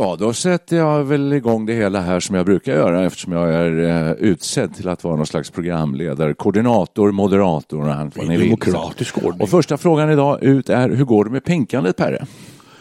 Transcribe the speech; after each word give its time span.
Ja, 0.00 0.16
då 0.18 0.32
sätter 0.32 0.76
jag 0.76 1.04
väl 1.04 1.32
igång 1.32 1.66
det 1.66 1.72
hela 1.74 2.00
här 2.00 2.20
som 2.20 2.36
jag 2.36 2.46
brukar 2.46 2.72
göra 2.72 3.06
eftersom 3.06 3.32
jag 3.32 3.54
är 3.54 4.06
eh, 4.08 4.12
utsedd 4.12 4.74
till 4.76 4.88
att 4.88 5.04
vara 5.04 5.16
någon 5.16 5.26
slags 5.26 5.50
programledare, 5.50 6.34
koordinator, 6.34 7.12
moderator 7.12 7.80
och 7.88 7.94
allt 7.94 8.16
vad 8.16 8.26
ni 8.28 8.36
vill. 8.36 8.48
Demokratisk 8.48 9.18
ordning. 9.18 9.40
Och 9.40 9.48
första 9.48 9.76
frågan 9.78 10.10
idag 10.10 10.42
ut 10.42 10.68
är, 10.68 10.88
hur 10.88 11.04
går 11.04 11.24
det 11.24 11.30
med 11.30 11.44
pinkandet 11.44 11.96
Perre? 11.96 12.26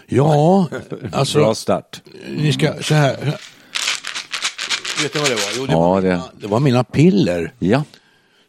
Ja, 0.07 0.67
alltså, 1.11 1.39
Bra 1.39 1.55
start. 1.55 2.01
ni 2.37 2.53
ska 2.53 2.73
så 2.81 2.93
här. 2.93 3.15
Vet 5.03 5.13
ni 5.13 5.19
vad 5.19 5.29
det 5.29 5.35
var? 5.35 5.51
Jo, 5.57 5.65
det, 5.65 5.71
Ja, 5.71 5.79
var 5.79 6.01
det- 6.01 6.07
mina, 6.07 6.23
det 6.41 6.47
var 6.47 6.59
mina 6.59 6.83
piller 6.83 7.53
Ja, 7.59 7.83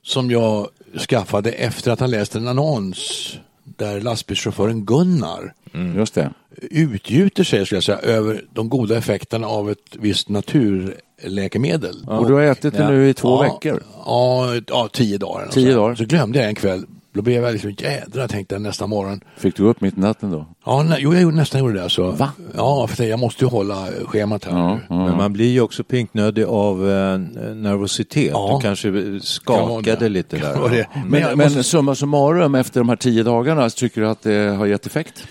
som 0.02 0.30
jag 0.30 0.68
skaffade 1.08 1.50
efter 1.52 1.90
att 1.92 2.00
ha 2.00 2.06
läst 2.06 2.34
en 2.34 2.48
annons 2.48 3.32
där 3.64 4.00
lastbilschauffören 4.00 4.84
Gunnar 4.84 5.52
just 5.96 6.14
det. 6.14 6.30
utgjuter 6.70 7.44
sig 7.44 7.66
skulle 7.66 7.76
jag 7.76 7.84
säga, 7.84 7.98
över 7.98 8.44
de 8.54 8.68
goda 8.68 8.96
effekterna 8.98 9.46
av 9.46 9.70
ett 9.70 9.78
visst 9.98 10.28
naturläkemedel. 10.28 11.96
Och 12.06 12.26
du 12.28 12.34
har 12.34 12.42
ätit 12.42 12.74
det 12.76 12.82
Ja. 12.82 12.90
nu 12.90 13.08
i 13.08 13.14
två 13.14 13.28
ja, 13.28 13.42
veckor. 13.42 13.82
Ja, 14.06 14.46
ja, 14.66 14.88
tio 14.92 15.18
dagar. 15.18 15.48
Tio 15.50 15.74
dagar. 15.74 15.94
Så 15.94 16.04
glömde 16.04 16.38
jag 16.38 16.48
en 16.48 16.54
kväll. 16.54 16.84
Då 17.12 17.22
blev 17.22 17.42
jag 17.42 17.52
liksom 17.52 17.70
jädra 17.78 18.28
tänkte 18.28 18.54
jag 18.54 18.62
nästa 18.62 18.86
morgon. 18.86 19.20
Fick 19.36 19.56
du 19.56 19.62
upp 19.62 19.80
mitt 19.80 19.96
i 19.96 20.00
natten 20.00 20.30
då? 20.30 20.46
Ja, 20.66 20.82
nej, 20.82 20.98
jo, 21.00 21.12
jag 21.12 21.22
gjorde, 21.22 21.36
nästan 21.36 21.60
gjorde 21.60 21.74
det. 21.74 21.82
Alltså. 21.82 22.10
Va? 22.10 22.30
Ja, 22.56 22.86
för 22.86 23.04
jag 23.04 23.18
måste 23.18 23.44
ju 23.44 23.50
hålla 23.50 23.86
schemat 24.06 24.44
här. 24.44 24.52
Ja, 24.58 24.74
nu. 24.74 24.80
ja. 24.88 25.06
Men 25.06 25.16
man 25.16 25.32
blir 25.32 25.48
ju 25.52 25.60
också 25.60 25.84
pinknödig 25.84 26.44
av 26.44 26.90
eh, 26.90 27.18
nervositet. 27.54 28.30
Ja. 28.32 28.56
Du 28.62 28.66
kanske 28.66 28.92
Kan 28.92 29.20
skakade 29.20 29.96
det. 29.98 30.08
lite 30.08 30.36
där. 30.38 30.54
Kan. 30.54 30.74
Ja. 30.76 30.84
Men 30.94 31.10
Men, 31.10 31.22
men 31.22 31.38
måste- 31.38 31.62
summa 31.62 31.94
summarum, 31.94 32.54
efter 32.54 32.80
de 32.80 32.88
här 32.88 32.96
tio 32.96 33.22
dagarna, 33.22 33.70
så 33.70 33.76
tycker 33.78 34.00
du 34.00 34.08
att 34.08 34.22
det 34.22 34.54
har 34.58 34.66
gett 34.66 34.86
effekt? 34.86 35.24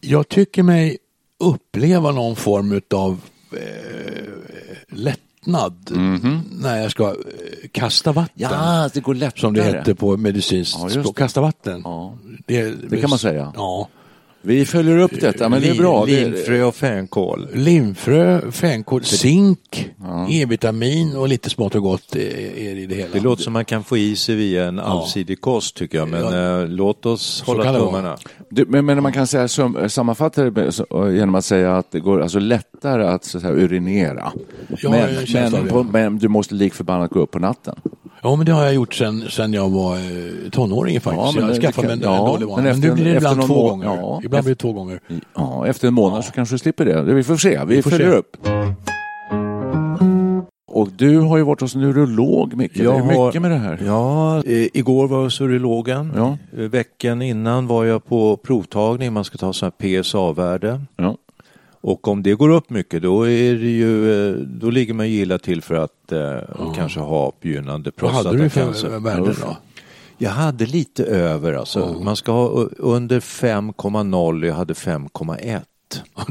Jag 0.00 0.28
tycker 0.28 0.62
mig 0.62 0.98
uppleva 1.38 2.12
någon 2.12 2.36
form 2.36 2.80
av 2.94 3.20
eh, 3.52 3.58
lättnad 4.88 5.90
när 6.50 6.82
jag 6.82 6.90
ska 6.90 7.08
eh, 7.08 7.14
kasta 7.72 8.12
vatten. 8.12 8.90
det 8.94 9.00
går 9.00 9.14
lättare. 9.14 9.40
Som 9.40 9.54
det 9.54 9.62
heter 9.62 9.94
på 9.94 10.16
medicinskt 10.16 10.78
Ja, 10.82 10.88
språk. 10.88 11.18
Kasta 11.18 11.40
vatten. 11.40 11.80
Ja. 11.84 12.18
Det, 12.46 12.90
Det 12.90 13.00
kan 13.00 13.10
man 13.10 13.18
säga. 13.18 13.52
Ja. 13.56 13.88
Vi 14.42 14.66
följer 14.66 14.98
upp 14.98 15.20
detta, 15.20 15.48
men 15.48 15.62
det 15.62 15.68
är 15.68 15.74
bra. 15.74 16.04
Linfrö 16.04 16.62
och 16.62 16.74
fänkål. 16.74 17.48
Limfrö, 17.54 18.50
fänkål, 18.52 19.04
zink, 19.04 19.90
E-vitamin 20.30 21.16
och 21.16 21.28
lite 21.28 21.50
smått 21.50 21.74
och 21.74 21.82
gott 21.82 22.16
är 22.16 22.20
är 22.58 22.74
det 22.74 22.80
i 22.80 22.86
det 22.86 22.94
hela. 22.94 23.08
Det 23.12 23.20
låter 23.20 23.42
som 23.42 23.52
man 23.52 23.64
kan 23.64 23.84
få 23.84 23.96
i 23.96 24.16
sig 24.16 24.34
via 24.34 24.64
en 24.64 24.78
allsidig 24.78 25.40
kost 25.40 25.76
tycker 25.76 25.98
jag. 25.98 26.08
Men 26.08 26.20
Ja. 26.20 26.60
eh, 26.62 26.68
låt 26.68 27.06
oss 27.06 27.42
hålla 27.46 27.78
tummarna. 27.78 28.16
Du, 28.50 28.64
men, 28.66 28.84
men 28.86 29.02
man 29.02 29.12
kan 29.12 29.26
säga, 29.26 29.48
sum, 29.48 29.78
sammanfatta 29.88 30.50
det 30.50 30.72
genom 30.90 31.34
att 31.34 31.44
säga 31.44 31.76
att 31.76 31.90
det 31.92 32.00
går 32.00 32.22
alltså 32.22 32.38
lättare 32.38 33.04
att 33.06 33.24
så 33.24 33.38
att 33.38 33.42
säga, 33.42 33.54
urinera. 33.54 34.32
Men, 34.82 35.08
men, 35.52 35.68
på, 35.68 35.82
men 35.82 36.18
du 36.18 36.28
måste 36.28 36.54
lik 36.54 36.74
förbannat 36.74 37.10
gå 37.10 37.20
upp 37.20 37.30
på 37.30 37.38
natten. 37.38 37.74
Ja, 38.22 38.36
men 38.36 38.46
det 38.46 38.52
har 38.52 38.62
jag 38.64 38.74
gjort 38.74 38.94
sen, 38.94 39.24
sen 39.30 39.52
jag 39.52 39.70
var 39.70 39.96
eh, 39.96 40.50
tonåring 40.50 41.00
faktiskt. 41.00 41.36
Ja, 41.36 41.48
jag 41.52 41.62
skaffade 41.62 41.86
mig 41.86 41.96
en, 41.96 42.02
ja, 42.02 42.26
dålig 42.26 42.46
vana. 42.46 42.62
men 42.62 42.80
Men, 42.80 42.80
nu 42.80 42.94
blir 42.94 43.04
det 43.04 43.16
ibland 43.16 43.42
två 43.46 43.68
gånger. 43.68 43.84
ja, 43.86 44.20
ibland 44.24 44.44
blir 44.44 44.54
det 44.54 44.58
två 44.60 44.72
gånger. 44.72 45.00
Ja, 45.34 45.66
efter 45.66 45.88
en 45.88 45.94
månad 45.94 46.24
så 46.24 46.32
kanske 46.32 46.54
du 46.54 46.58
slipper 46.58 46.84
det. 46.84 47.02
Vi 47.02 47.22
får 47.22 47.36
se, 47.36 47.60
vi, 47.66 47.82
får 47.82 47.90
följer 47.90 48.10
se. 48.10 48.16
upp. 48.16 48.36
Och 50.72 50.88
du 50.96 51.18
har 51.18 51.36
ju 51.36 51.42
varit 51.42 51.60
hos 51.60 51.74
en 51.74 51.82
urolog, 51.82 52.54
Micke. 52.56 52.74
Det 52.76 52.84
är 52.84 53.24
mycket 53.26 53.42
med 53.42 53.50
det 53.50 53.56
här. 53.56 53.78
Ja, 53.86 54.36
eh, 54.46 54.66
igår 54.74 55.08
var 55.08 55.16
jag 55.16 55.24
hos 55.24 55.40
urologen. 55.40 56.12
Ja. 56.16 56.38
Eh, 56.58 56.64
Veckan 56.64 57.22
innan 57.22 57.66
var 57.66 57.84
jag 57.84 58.04
på 58.06 58.36
provtagning. 58.36 59.12
Man 59.12 59.24
ska 59.24 59.38
ta 59.38 59.52
sån 59.52 59.70
här 59.80 60.02
PSA-värde. 60.02 60.80
Ja. 60.96 61.16
Och 61.80 62.08
om 62.08 62.22
det 62.22 62.34
går 62.34 62.48
upp 62.48 62.70
mycket 62.70 63.02
då 63.02 63.28
är 63.28 63.54
det 63.54 63.70
ju, 63.70 64.28
eh, 64.30 64.34
då 64.36 64.70
ligger 64.70 64.94
man 64.94 65.10
ju 65.10 65.20
illa 65.20 65.38
till 65.38 65.62
för 65.62 65.74
att 65.74 66.12
eh, 66.12 66.72
kanske 66.76 67.00
ha 67.00 67.32
begynnande 67.40 67.90
Vad 68.00 68.10
hade 68.10 68.36
du 68.36 68.48
för 68.48 68.64
prostatacancer. 68.64 68.98
värden 68.98 69.36
då? 69.40 69.56
Jag 70.18 70.30
hade 70.30 70.66
lite 70.66 71.04
över 71.04 71.54
alltså. 71.54 72.00
Man 72.02 72.16
ska 72.16 72.32
ha 72.32 72.48
under 72.78 73.20
5,0 73.20 74.46
jag 74.46 74.54
hade 74.54 74.74
5,1. 74.74 75.60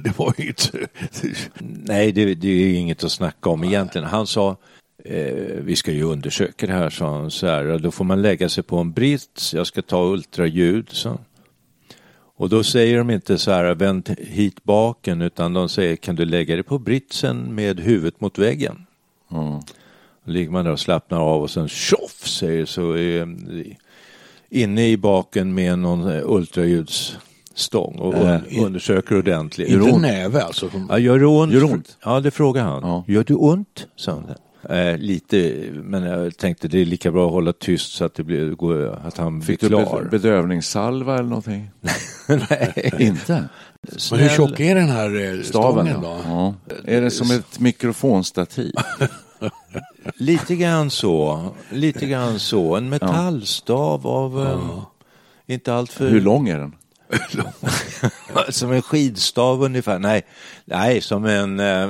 Det 0.04 0.18
var 0.20 0.34
ju 0.38 0.48
inte... 0.48 0.88
Nej, 1.60 2.12
det, 2.12 2.36
det 2.36 2.48
är 2.48 2.74
inget 2.74 3.04
att 3.04 3.12
snacka 3.12 3.50
om 3.50 3.64
egentligen. 3.64 4.08
Han 4.08 4.28
sa 4.28 4.56
eh, 5.06 5.34
vi 5.62 5.76
ska 5.76 5.92
ju 5.92 6.04
undersöka 6.04 6.68
det 6.68 6.74
här, 6.74 6.90
sa 6.90 7.18
han. 7.18 7.32
Så 7.32 7.48
här, 7.48 7.78
då 7.78 7.92
får 7.92 8.06
man 8.06 8.22
lägga 8.22 8.50
sig 8.50 8.64
på 8.64 8.78
en 8.78 8.92
brits, 8.92 9.54
jag 9.54 9.68
ska 9.68 9.82
ta 9.82 10.06
ultraljud. 10.06 10.88
Så. 10.92 11.20
Och 12.40 12.50
då 12.50 12.64
säger 12.64 12.98
de 12.98 13.10
inte 13.10 13.38
så 13.38 13.52
här, 13.52 13.76
vänd 13.76 14.16
hit 14.20 14.64
baken, 14.64 15.22
utan 15.22 15.54
de 15.54 15.70
säger, 15.70 15.96
kan 15.96 16.16
du 16.16 16.26
lägga 16.26 16.56
dig 16.56 16.64
på 16.64 16.80
britsen 16.80 17.56
med 17.56 17.80
huvudet 17.80 18.22
mot 18.22 18.38
väggen? 18.38 18.86
Ja. 19.30 19.62
Då 20.24 20.32
ligger 20.32 20.52
man 20.52 20.66
där 20.66 20.72
och 20.72 20.80
slappnar 20.80 21.20
av 21.20 21.42
och 21.42 21.50
sen 21.50 21.68
tjoff 21.68 22.28
säger 22.28 22.66
så 22.66 22.92
är 22.98 23.36
inne 24.50 24.88
i 24.90 24.98
baken 24.98 25.54
med 25.54 25.80
någon 25.80 26.12
eh, 26.12 26.22
ultraljudsstång 26.26 27.96
och 28.00 28.14
un- 28.14 28.66
undersöker 28.66 29.18
ordentligt. 29.18 29.70
Inte 29.70 29.98
näve 29.98 30.42
alltså. 30.42 30.70
Ja, 30.90 30.98
gör 31.00 31.20
det 31.20 31.26
ont? 31.26 31.54
Gör 31.54 31.64
ont? 31.64 31.98
Ja, 32.04 32.20
det 32.20 32.32
frågar 32.32 32.64
han. 32.64 32.82
Ja. 32.84 33.04
Gör 33.08 33.24
det 33.24 33.34
ont? 33.34 33.88
sa 33.96 34.12
han. 34.12 34.24
Eh, 34.70 34.98
lite, 34.98 35.70
men 35.74 36.04
jag 36.04 36.38
tänkte 36.38 36.68
det 36.68 36.80
är 36.82 36.86
lika 36.86 37.12
bra 37.12 37.26
att 37.26 37.32
hålla 37.32 37.54
tyst 37.54 37.92
så 37.94 38.06
att, 38.06 38.14
det 38.16 38.24
blir, 38.24 38.50
går, 38.52 39.00
att 39.06 39.18
han 39.18 39.42
Fick 39.42 39.60
blir 39.60 39.70
du 39.70 39.76
klar. 39.86 40.02
bed- 40.02 40.10
bedövningssalva 40.10 41.14
eller 41.14 41.30
någonting? 41.30 41.70
Nej. 42.28 42.92
Inte? 43.00 43.50
Men 44.12 44.20
hur 44.20 44.30
tjock 44.30 44.60
är 44.60 44.76
den 44.76 44.90
här 44.90 45.36
eh, 45.38 45.42
Staven, 45.44 45.88
ja. 45.88 45.98
då? 46.02 46.18
ja. 46.26 46.54
Är 46.86 47.02
det 47.02 47.12
som 47.12 47.32
ett 47.32 47.60
mikrofonstativ? 47.60 48.74
Lite 50.16 50.56
grann 50.56 50.90
så. 50.90 51.50
Lite 51.72 52.06
grann 52.06 52.40
så. 52.40 52.76
En 52.76 52.90
metallstav 52.90 54.08
av... 54.08 54.48
eh, 54.48 54.84
Inte 55.54 55.74
allt 55.74 55.92
för... 55.92 56.10
Hur 56.10 56.22
lång 56.22 56.50
är 56.50 56.60
den? 56.60 56.76
som 58.50 58.72
en 58.72 58.82
skidstav 58.82 59.64
ungefär. 59.64 60.00
Nej, 60.00 60.22
nej 60.66 61.02
som 61.02 61.26
en, 61.26 61.60
eh, 61.60 61.90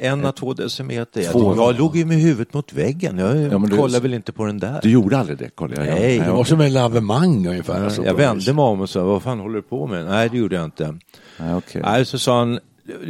en 0.00 0.26
à 0.26 0.32
två 0.32 0.54
decimeter. 0.54 1.20
Jag, 1.20 1.32
Två. 1.32 1.56
jag 1.56 1.78
låg 1.78 1.96
ju 1.96 2.04
med 2.04 2.16
huvudet 2.16 2.54
mot 2.54 2.72
väggen. 2.72 3.18
Jag 3.18 3.36
Ja, 3.36 3.58
men 3.58 3.70
du- 3.70 3.76
kollar 3.76 4.00
väl 4.00 4.14
inte 4.14 4.32
på 4.32 4.44
den 4.44 4.58
där. 4.58 4.80
Du 4.82 4.90
gjorde 4.90 5.18
aldrig 5.18 5.38
det, 5.38 5.50
Carl? 5.56 5.70
Nej, 5.76 5.90
Nej, 5.90 6.18
Det 6.18 6.30
var 6.30 6.44
som 6.44 6.60
en 6.60 6.72
lavemang 6.72 7.46
ungefär. 7.46 7.84
alltså, 7.84 8.04
jag 8.04 8.14
vände 8.14 8.52
mig 8.52 8.62
om 8.62 8.80
och 8.80 8.90
sa, 8.90 9.04
vad 9.04 9.22
fan 9.22 9.40
håller 9.40 9.54
du 9.54 9.62
på 9.62 9.86
med? 9.86 10.04
Nej, 10.06 10.28
det 10.28 10.36
gjorde 10.36 10.56
jag 10.56 10.64
inte. 10.64 10.98
Nej, 11.38 11.54
okej. 11.54 11.82
Nej, 11.84 12.04
så 12.04 12.18
sa 12.18 12.38
han, 12.38 12.58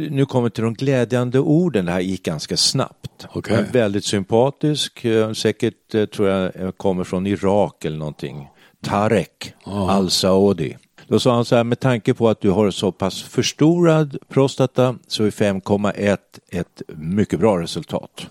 nu 0.09 0.25
kommer 0.25 0.49
till 0.49 0.63
de 0.63 0.73
glädjande 0.73 1.39
orden. 1.39 1.85
Det 1.85 1.91
här 1.91 1.99
gick 1.99 2.23
ganska 2.23 2.57
snabbt. 2.57 3.27
Okej. 3.33 3.55
Men 3.57 3.71
Väldigt 3.71 4.05
sympatisk, 4.05 5.05
eh, 5.05 5.31
säkert 5.33 5.95
eh, 5.95 6.05
tror 6.05 6.29
jag 6.29 6.77
kommer 6.77 7.03
från 7.03 7.27
Irak 7.27 7.85
eller 7.85 7.97
någonting. 7.97 8.47
Tarek 8.85 9.53
al-Saudi. 9.63 10.77
Då 11.07 11.19
sa 11.19 11.35
han 11.35 11.45
så 11.45 11.55
här, 11.55 11.63
med 11.63 11.79
tanke 11.79 12.13
på 12.13 12.29
att 12.29 12.41
du 12.41 12.49
har 12.49 12.71
så 12.71 12.91
pass 12.91 13.21
förstorad 13.23 14.17
prostata 14.29 14.95
så 15.07 15.23
är 15.23 15.31
5,1 15.31 16.17
ett 16.49 16.81
mycket 16.95 17.39
bra 17.39 17.61
resultat. 17.61 18.27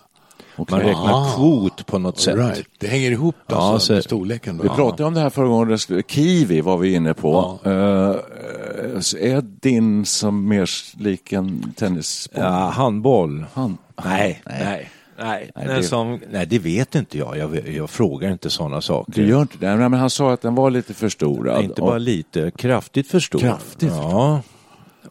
Man 0.71 0.81
räknar 0.81 1.13
Ah. 1.13 1.33
kvot 1.37 1.87
på 1.87 1.99
något 1.99 2.21
sätt. 2.21 2.37
right. 2.37 2.67
Det 2.79 2.87
hänger 2.87 3.11
ihop 3.11 3.35
Ja, 3.47 3.57
alltså, 3.73 3.87
så- 3.87 3.93
med 3.93 4.05
storleken. 4.05 4.57
Då. 4.57 4.63
Vi 4.63 4.69
pratade 4.69 5.05
om 5.05 5.15
det 5.15 5.21
här 5.21 5.31
förra 5.31 5.47
gången, 5.49 5.79
kiwi 6.09 6.61
var 6.61 6.77
vi 6.77 6.95
inne 6.95 7.15
på. 7.15 7.59
Eh, 7.65 7.73
eh, 7.73 9.33
är 9.35 9.41
din 9.61 10.05
som 10.07 10.49
mer 10.49 10.71
lik 11.03 11.33
en 11.33 11.73
tennisboll? 11.77 12.43
Ja, 12.45 12.51
handboll. 12.69 13.45
Han. 13.55 13.79
Nej, 14.05 14.43
nej. 14.47 14.61
Nej, 14.65 14.91
Nej, 15.19 15.51
nej, 15.57 15.67
det- 15.67 15.83
som, 15.83 16.21
nej, 16.31 16.47
det 16.47 16.59
vet 16.59 16.95
inte 16.95 17.19
jag. 17.19 17.39
Jag, 17.39 17.69
jag 17.69 17.91
frågar 17.91 18.31
inte 18.33 18.51
sådana 18.51 18.81
saker. 18.81 19.13
Du 19.13 19.29
gör 19.29 19.43
inte 19.43 19.59
det? 19.59 19.77
Nej, 19.77 19.89
men 19.89 20.01
han 20.01 20.11
sa 20.11 20.33
att 20.33 20.43
den 20.43 20.55
var 20.55 20.71
lite 20.71 20.95
förstorad. 20.95 21.65
inte 21.65 21.81
bara 21.81 21.99
lite, 21.99 22.51
kraftigt 22.51 23.09
för 23.09 23.21
stor. 23.21 23.39
Kraftigt 23.39 23.91
för 23.93 23.97
Ja. 23.99 24.43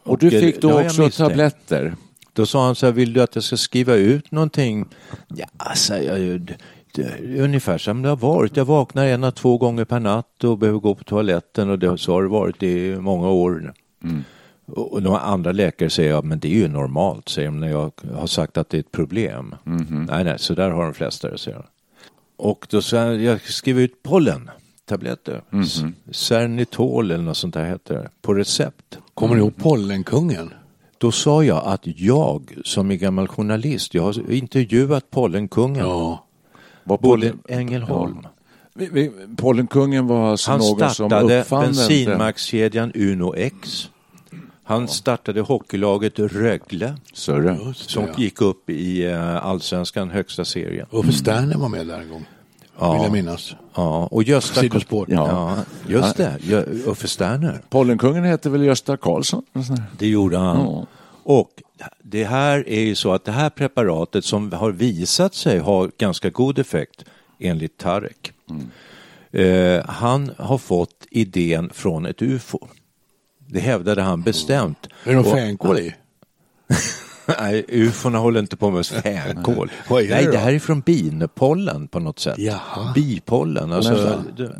och, 0.02 0.10
och 0.12 0.18
du 0.18 0.26
och 0.26 0.32
det- 0.32 0.40
fick 0.40 0.60
då 0.60 0.80
också 0.80 1.10
tabletter. 1.10 1.94
Då 2.32 2.46
sa 2.46 2.66
han 2.66 2.74
så 2.74 2.86
här, 2.86 2.92
vill 2.92 3.12
du 3.12 3.22
att 3.22 3.34
jag 3.34 3.44
ska 3.44 3.56
skriva 3.56 3.94
ut 3.94 4.30
någonting? 4.30 4.86
Ja, 5.28 5.74
säger 5.76 6.18
jag. 6.18 6.40
Det, 6.40 6.54
det, 6.94 7.40
ungefär 7.42 7.78
som 7.78 8.02
det 8.02 8.08
har 8.08 8.16
varit. 8.16 8.56
Jag 8.56 8.64
vaknar 8.64 9.06
en, 9.06 9.32
två 9.32 9.58
gånger 9.58 9.84
per 9.84 10.00
natt 10.00 10.44
och 10.44 10.58
behöver 10.58 10.78
gå 10.78 10.94
på 10.94 11.04
toaletten 11.04 11.70
och 11.70 11.78
det, 11.78 11.98
så 11.98 12.12
har 12.12 12.22
det 12.22 12.28
varit 12.28 12.62
i 12.62 12.96
många 13.00 13.28
år. 13.28 13.74
Och 14.02 14.08
och 14.66 15.02
de 15.02 15.14
andra 15.14 15.52
läkare 15.52 15.90
säger, 15.90 16.10
ja, 16.10 16.22
men 16.22 16.38
det 16.38 16.48
är 16.48 16.52
ju 16.58 16.68
normalt, 16.68 17.28
säger 17.28 17.48
de 17.48 17.60
när 17.60 17.68
jag 17.68 17.92
har 18.14 18.26
sagt 18.26 18.56
att 18.58 18.68
det 18.70 18.76
är 18.76 18.80
ett 18.80 18.92
problem. 18.92 19.54
Nej, 20.08 20.24
nej, 20.24 20.34
så 20.38 20.54
där 20.54 20.70
har 20.70 20.84
de 20.84 20.94
flesta 20.94 21.30
det, 21.30 21.38
säger 21.38 21.56
de. 21.56 21.64
Och 22.36 22.66
då 22.70 22.82
sa 22.82 22.96
jag, 22.96 23.22
jag 23.22 23.40
skriver 23.40 23.82
ut 23.82 24.02
pollen, 24.02 24.50
tabletter. 24.84 25.42
S- 25.62 25.82
Cernitol 26.10 27.10
eller 27.10 27.24
något 27.24 27.36
sånt 27.36 27.54
där 27.54 27.64
heter 27.64 27.94
det, 27.94 28.08
på 28.22 28.34
recept. 28.34 28.98
Kommer 29.14 29.34
du 29.34 29.40
ihåg 29.40 29.56
Pollenkungen? 29.56 30.50
Då 30.98 31.12
sa 31.12 31.44
jag 31.44 31.62
att 31.66 31.80
jag 31.84 32.54
som 32.64 32.90
är 32.90 32.94
gammal 32.94 33.28
journalist, 33.28 33.94
jag 33.94 34.02
har 34.02 34.30
intervjuat 34.30 35.10
pollenkungen, 35.10 35.86
Ja. 35.86 36.24
Var 36.84 36.96
pollen, 36.96 37.38
Ängelholm. 37.48 38.26
vi, 38.74 38.88
vi, 38.92 39.10
pollenkungen 39.36 40.06
var 40.06 40.30
alltså 40.30 40.50
Han 40.50 40.60
någon 40.60 40.78
som 40.78 40.90
startade 40.90 41.40
uppfann 41.40 41.62
den. 41.64 41.72
bensinmackskedjan 41.74 42.92
Uno 42.94 43.34
X. 43.36 43.90
Han 44.68 44.88
startade 44.88 45.40
hockeylaget 45.40 46.18
Rögle 46.18 46.96
Sörre. 47.12 47.74
Som 47.74 48.04
ja. 48.04 48.14
gick 48.18 48.40
upp 48.40 48.70
i 48.70 49.04
eh, 49.04 49.46
allsvenskan 49.46 50.10
högsta 50.10 50.44
serien. 50.44 50.86
Uffe 50.90 51.12
Sterner 51.12 51.56
var 51.56 51.68
med 51.68 51.86
där 51.86 52.00
en 52.00 52.08
gång. 52.08 52.26
Vill 52.92 53.02
jag 53.02 53.12
minnas. 53.12 53.56
Ja, 53.74 54.06
och 54.10 54.22
Gösta... 54.22 54.60
Sidospår. 54.60 55.06
Ja. 55.10 55.28
Ja, 55.28 55.64
just 55.88 56.16
det. 56.16 56.38
Uffe 56.86 57.08
Sterner. 57.08 57.60
Pollenkungen 57.68 58.24
heter 58.24 58.50
väl 58.50 58.62
Gösta 58.62 58.96
Karlsson? 58.96 59.42
Det 59.98 60.08
gjorde 60.08 60.38
han. 60.38 60.56
Ja. 60.56 60.86
Och 61.22 61.50
det 62.02 62.24
här 62.24 62.68
är 62.68 62.80
ju 62.80 62.94
så 62.94 63.12
att 63.12 63.24
det 63.24 63.32
här 63.32 63.50
preparatet 63.50 64.24
som 64.24 64.52
har 64.52 64.70
visat 64.70 65.34
sig 65.34 65.58
ha 65.58 65.88
ganska 65.98 66.30
god 66.30 66.58
effekt 66.58 67.04
enligt 67.38 67.78
Tarek. 67.78 68.32
Eh, 69.30 69.84
han 69.86 70.30
har 70.38 70.58
fått 70.58 71.06
idén 71.10 71.70
från 71.74 72.06
ett 72.06 72.22
UFO. 72.22 72.68
Det 73.46 73.60
hävdade 73.60 74.02
han 74.02 74.22
bestämt. 74.22 74.86
Är 75.04 75.10
det 75.10 75.16
någon 75.16 75.24
Och- 75.26 75.32
fänkål 75.32 75.78
i? 75.78 75.94
Nej, 77.40 77.64
ufona 77.68 78.18
håller 78.18 78.40
inte 78.40 78.56
på 78.56 78.70
med 78.70 78.86
fänkål. 78.86 79.70
Vad 79.90 80.02
är 80.02 80.08
det 80.08 80.14
Nej, 80.14 80.24
då? 80.24 80.30
det 80.30 80.38
här 80.38 80.52
är 80.52 80.58
från 80.58 80.80
binpollen 80.80 81.88
på 81.88 82.00
något 82.00 82.18
sätt. 82.18 82.38
Jaha. 82.38 82.92
Bipollen. 82.94 83.72
Alltså, 83.72 84.22
det, 84.36 84.56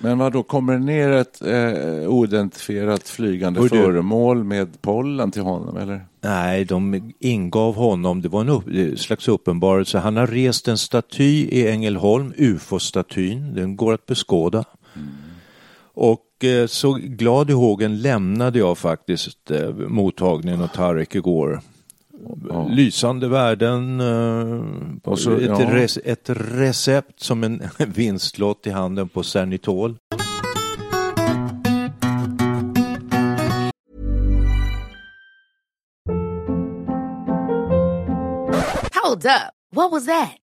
Men 0.00 0.18
vad 0.18 0.32
då 0.32 0.42
kommer 0.42 0.72
det 0.72 0.78
ner 0.78 1.10
ett 1.12 1.42
eh, 1.42 2.08
oidentifierat 2.08 3.08
flygande 3.08 3.60
Hör 3.60 3.68
du- 3.68 3.76
föremål 3.82 4.44
med 4.44 4.82
pollen 4.82 5.30
till 5.30 5.42
honom 5.42 5.76
eller? 5.76 6.06
nej, 6.20 6.64
de 6.64 7.12
ingav 7.18 7.74
honom, 7.74 8.22
det 8.22 8.28
var 8.28 8.40
en 8.40 8.48
upp, 8.48 8.98
slags 9.00 9.28
uppenbarelse. 9.28 9.98
Han 9.98 10.16
har 10.16 10.26
rest 10.26 10.68
en 10.68 10.78
staty 10.78 11.48
i 11.50 11.68
Ängelholm, 11.68 12.32
ufo-statyn. 12.36 13.54
Den 13.54 13.76
går 13.76 13.94
att 13.94 14.06
beskåda. 14.06 14.64
Och 15.94 16.10
eh, 16.10 16.27
så 16.68 16.92
glad 17.02 17.50
i 17.50 17.52
hågen 17.52 18.02
lämnade 18.02 18.58
jag 18.58 18.78
faktiskt 18.78 19.50
eh, 19.50 19.70
mottagningen 19.74 20.60
och 20.60 20.72
Tarek 20.72 21.14
igår. 21.14 21.60
Lysande 22.70 23.28
värden, 23.28 24.00
eh, 24.00 24.62
Och 25.04 25.18
så- 25.18 25.36
ett, 25.36 25.42
ja. 25.42 25.70
res- 25.74 25.98
ett 26.04 26.30
recept 26.30 27.20
som 27.20 27.44
en 27.44 27.62
vinstlott 27.94 28.66
i 28.66 28.70
handen 28.70 29.08
på 29.08 29.22
Cernitol. 29.22 29.96
Hold 39.02 39.26
up. 39.26 39.52
What 39.70 39.90
was 39.92 40.06
that? 40.06 40.36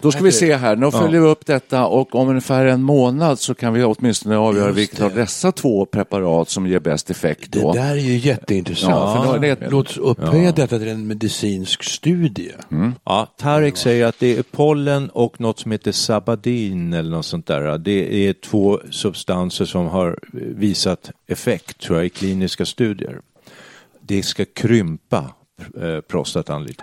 Då 0.00 0.12
ska 0.12 0.22
vi 0.24 0.32
se 0.32 0.56
här, 0.56 0.76
nu 0.76 0.90
följer 0.90 1.20
vi 1.20 1.26
upp 1.26 1.46
detta 1.46 1.86
och 1.86 2.14
om 2.14 2.28
ungefär 2.28 2.64
en 2.66 2.82
månad 2.82 3.38
så 3.38 3.54
kan 3.54 3.72
vi 3.72 3.84
åtminstone 3.84 4.36
avgöra 4.36 4.72
vilket 4.72 4.98
det. 4.98 5.04
av 5.04 5.14
dessa 5.14 5.52
två 5.52 5.86
preparat 5.86 6.48
som 6.50 6.66
ger 6.66 6.80
bäst 6.80 7.10
effekt 7.10 7.52
Det 7.52 7.60
då. 7.60 7.72
där 7.72 7.90
är 7.90 7.94
ju 7.96 8.16
jätteintressant. 8.16 9.26
Ja, 9.26 9.38
det- 9.38 9.70
Låt 9.70 9.88
oss 9.90 9.96
upphöja 9.96 10.52
detta 10.52 10.78
till 10.78 10.88
en 10.88 11.06
medicinsk 11.06 11.82
studie. 11.84 12.52
Ja, 13.04 13.26
Tarek 13.36 13.76
säger 13.76 14.06
att 14.06 14.18
det 14.18 14.38
är 14.38 14.42
pollen 14.50 15.08
och 15.10 15.40
något 15.40 15.58
som 15.58 15.72
heter 15.72 15.92
sabadin 15.92 16.92
eller 16.92 17.10
något 17.10 17.26
sånt 17.26 17.46
där. 17.46 17.78
Det 17.78 18.28
är 18.28 18.32
två 18.32 18.80
substanser 18.90 19.64
som 19.64 19.86
har 19.86 20.18
visat 20.56 21.10
effekt 21.26 21.80
tror 21.80 21.98
jag 21.98 22.06
i 22.06 22.10
kliniska 22.10 22.64
studier. 22.66 23.20
Det 24.00 24.22
ska 24.22 24.44
krympa 24.54 25.24
eh, 25.82 26.00
prostatan 26.00 26.64
lite. 26.64 26.82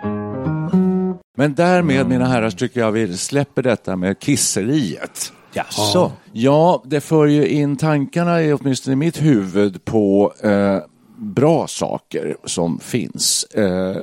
Men 1.38 1.54
därmed 1.54 2.08
mina 2.08 2.26
herrar 2.26 2.50
tycker 2.50 2.80
jag 2.80 2.92
vi 2.92 3.16
släpper 3.16 3.62
detta 3.62 3.96
med 3.96 4.18
kisseriet. 4.18 5.32
Jaså? 5.52 6.12
Ja, 6.32 6.82
det 6.86 7.00
för 7.00 7.26
ju 7.26 7.46
in 7.48 7.76
tankarna, 7.76 8.54
åtminstone 8.54 8.92
i 8.92 8.96
mitt 8.96 9.22
huvud, 9.22 9.84
på 9.84 10.32
eh, 10.42 10.78
bra 11.16 11.66
saker 11.66 12.36
som 12.44 12.78
finns. 12.78 13.44
Eh, 13.44 13.96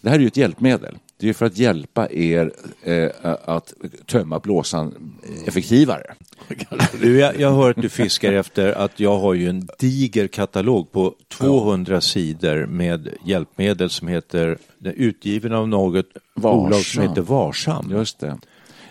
det 0.00 0.10
här 0.10 0.16
är 0.16 0.20
ju 0.20 0.26
ett 0.26 0.36
hjälpmedel. 0.36 0.98
Det 1.18 1.28
är 1.28 1.32
för 1.32 1.46
att 1.46 1.58
hjälpa 1.58 2.08
er 2.10 2.52
eh, 2.82 3.10
att 3.44 3.74
tömma 4.06 4.38
blåsan 4.38 5.12
effektivare. 5.46 6.14
Du, 7.00 7.18
jag, 7.18 7.40
jag 7.40 7.52
hör 7.52 7.70
att 7.70 7.76
du 7.76 7.88
fiskar 7.88 8.32
efter 8.32 8.72
att 8.72 9.00
jag 9.00 9.18
har 9.18 9.34
ju 9.34 9.48
en 9.48 9.68
diger 9.78 10.26
katalog 10.26 10.92
på 10.92 11.14
200 11.28 12.00
sidor 12.00 12.66
med 12.66 13.08
hjälpmedel 13.24 13.90
som 13.90 14.08
heter, 14.08 14.58
utgiven 14.82 15.52
av 15.52 15.68
något 15.68 16.06
bolag 16.34 16.74
som 16.74 17.02
Varsam. 17.02 17.08
heter 17.08 17.22
Varsam. 17.22 17.90
Just 17.90 18.18
det. 18.18 18.38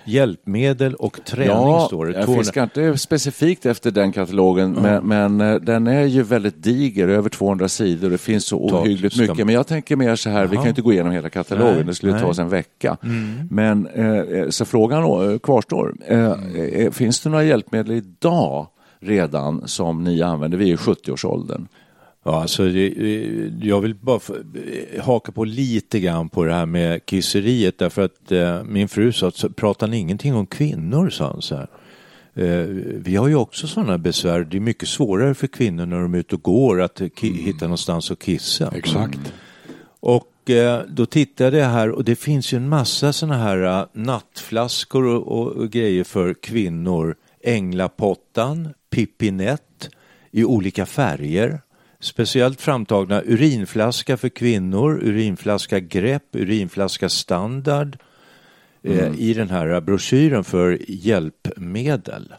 Hjälpmedel 0.06 0.96
och 0.96 1.20
träning 1.26 1.50
Ja, 1.50 1.84
står 1.88 2.06
det. 2.06 2.12
jag 2.14 2.26
200 2.26 2.44
fiskar 2.44 2.64
inte 2.64 2.98
specifikt 2.98 3.66
efter 3.66 3.92
den 3.92 4.12
katalogen, 4.12 4.72
men, 4.72 5.08
men 5.08 5.42
eh, 5.42 5.56
den 5.56 5.88
är 5.88 6.04
ju 6.06 6.24
väldigt 6.24 6.64
diger, 6.64 7.08
över 7.08 7.30
200 7.30 7.68
sidor. 7.70 8.10
Det 8.10 8.18
finns 8.18 8.46
så 8.46 8.70
Ta- 8.70 8.82
ohyggligt 8.82 9.16
ska 9.16 9.22
mycket. 9.24 9.46
Men 9.46 9.56
jag 9.56 9.68
tänker 9.68 9.96
mer 9.96 10.16
så 10.16 10.30
här, 10.30 10.46
vi 10.48 10.56
kan 10.56 10.64
ju 10.64 10.70
inte 10.70 10.82
gå 10.82 10.94
igenom 10.94 11.12
hela 11.12 11.30
katalogen, 11.30 11.76
Nej, 11.76 11.84
det 11.84 11.94
skulle 11.96 12.12
ta 12.12 12.18
nej. 12.18 12.26
oss 12.28 12.40
en 12.40 12.50
vecka. 12.50 12.98
Men 13.50 13.88
eh, 13.88 14.50
så 14.50 14.66
frågan 14.66 15.32
eh, 15.32 15.38
kvarstår, 15.40 15.96
eh, 16.08 16.32
eh, 16.56 16.92
finns 16.92 17.20
det 17.22 17.30
några 17.30 17.44
hjälpmedel 17.44 17.92
idag 17.92 18.68
redan 19.00 19.68
som 19.68 20.04
ni 20.04 20.22
använder? 20.22 20.58
Vi 20.58 20.70
är 20.70 20.74
i 20.74 20.76
70-årsåldern. 20.76 21.68
Ja, 22.28 22.42
alltså, 22.42 22.70
jag 23.62 23.82
vill 23.82 23.96
bara 23.96 24.20
eh, 24.96 25.04
haka 25.04 25.32
på 25.32 25.44
lite 25.44 26.00
grann 26.00 26.30
på 26.30 26.44
det 26.46 26.54
här 26.54 26.66
med 26.66 27.06
kisseriet 27.06 27.78
därför 27.78 28.02
att 28.06 28.32
eh, 28.32 28.64
min 28.64 28.88
fru 28.88 29.12
sa 29.12 29.28
att 29.28 29.56
pratar 29.56 29.88
ni 29.88 29.98
ingenting 29.98 30.36
om 30.36 30.46
kvinnor, 30.46 31.10
sa 31.10 31.28
han 31.28 31.42
så 31.42 31.56
här. 31.56 31.68
Eh, 32.34 32.66
vi 32.98 33.16
har 33.16 33.28
ju 33.28 33.36
också 33.36 33.68
sådana 33.68 33.98
besvär. 33.98 34.44
Det 34.44 34.58
är 34.58 34.62
mycket 34.62 34.90
svårare 34.90 35.34
för 35.34 35.48
kvinnor 35.48 35.86
när 35.86 36.02
de 36.02 36.14
är 36.14 36.18
ute 36.18 36.36
och 36.36 36.42
går 36.42 36.82
att 36.82 37.02
ki- 37.02 37.44
hitta 37.46 37.66
någonstans 37.66 38.12
att 38.12 38.20
kissa. 38.20 38.74
Exakt. 38.76 39.34
Och 40.00 40.50
eh, 40.50 40.82
då 40.90 41.06
tittade 41.06 41.58
jag 41.58 41.70
här 41.70 41.90
och 41.90 42.04
det 42.04 42.16
finns 42.16 42.54
ju 42.54 42.56
en 42.56 42.70
massa 42.70 43.14
sådana 43.14 43.38
här 43.38 43.64
eh, 43.80 43.86
nattflaskor 43.94 45.06
och, 45.06 45.28
och, 45.40 45.48
och 45.48 45.70
grejer 45.70 46.04
för 46.04 46.34
kvinnor. 46.34 47.16
Änglapottan, 47.44 48.70
Pippinett 48.90 49.90
i 50.32 50.44
olika 50.44 50.86
färger. 50.86 51.62
Speciellt 52.06 52.62
framtagna 52.62 53.22
urinflaska 53.22 54.18
för 54.18 54.30
kvinnor, 54.30 55.00
urinflaska 55.04 55.80
grepp, 55.80 56.24
urinflaska 56.32 57.10
standard 57.10 57.98
eh, 58.84 59.14
i 59.18 59.34
den 59.34 59.50
här 59.50 59.82
broschyren 59.82 60.44
för 60.44 60.80
hjälpmedel. 60.88 62.34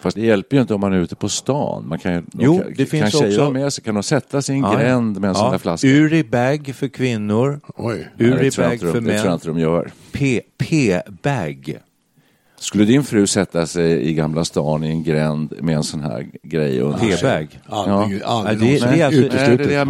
Fast 0.00 0.16
det 0.16 0.22
hjälper 0.22 0.56
ju 0.56 0.60
inte 0.60 0.74
om 0.74 0.80
man 0.80 0.92
är 0.92 0.96
ute 0.98 1.16
på 1.16 1.28
stan. 1.28 1.88
Man 1.88 1.98
kan, 1.98 2.26
Jo, 2.32 2.58
kan, 2.58 2.72
det 2.76 2.86
finns 2.86 3.12
kan 3.12 3.26
också- 3.26 3.50
med 3.50 3.72
sig, 3.72 3.84
kan 3.84 3.94
de 3.94 4.02
sätta 4.02 4.42
sig 4.42 4.54
i 4.54 4.58
en 4.58 4.64
gränd 4.76 5.20
med 5.20 5.28
en 5.28 5.34
sån 5.34 5.50
där 5.50 5.58
flaska? 5.58 5.88
Uribag 5.88 6.72
för 6.74 6.88
kvinnor, 6.88 7.60
uribag 8.18 8.52
för 8.52 8.70
Det 8.70 8.78
tror 8.78 8.94
jag 8.94 9.02
män, 9.24 9.32
inte 9.32 9.46
de 9.48 9.58
gör. 9.58 9.90
P- 10.12 10.42
P-bag. 10.58 11.78
Skulle 12.62 12.84
din 12.84 13.04
fru 13.04 13.26
sätta 13.26 13.66
sig 13.66 14.08
i 14.10 14.14
Gamla 14.14 14.44
stan 14.44 14.84
i 14.84 14.88
en 14.88 15.02
gränd 15.02 15.54
med 15.60 15.76
en 15.76 15.82
sån 15.84 16.00
här 16.00 16.26
grej 16.42 16.82
sig? 16.82 16.92
P-bag. 17.00 17.60
Aldrig, 17.66 18.20
Ja, 18.22 18.26
aldrig 18.48 18.58
det, 18.82 18.86
det, 18.90 19.00
är 19.00 19.06
alltså, 19.06 19.20
uteslutet. 19.20 19.68
det 19.68 19.74
är 19.74 19.84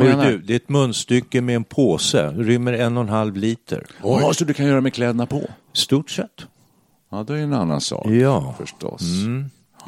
det 0.46 0.52
är 0.52 0.56
ett 0.56 0.68
munstycke 0.68 1.40
med 1.40 1.56
en 1.56 1.64
påse, 1.64 2.30
rymmer 2.36 2.72
en 2.72 2.96
och 2.96 3.02
en 3.02 3.08
halv 3.08 3.36
liter. 3.36 3.86
Oj. 4.02 4.18
Ja, 4.22 4.32
så 4.34 4.44
du 4.44 4.54
kan 4.54 4.66
göra 4.66 4.80
med 4.80 4.94
kläderna 4.94 5.26
på? 5.26 5.42
Stort 5.72 6.10
sett. 6.10 6.26
Ja, 7.10 7.24
det 7.26 7.32
är 7.32 7.36
ju 7.36 7.42
en 7.42 7.52
annan 7.54 7.80
sak 7.80 8.06
Ja. 8.06 8.54
förstås. 8.58 9.02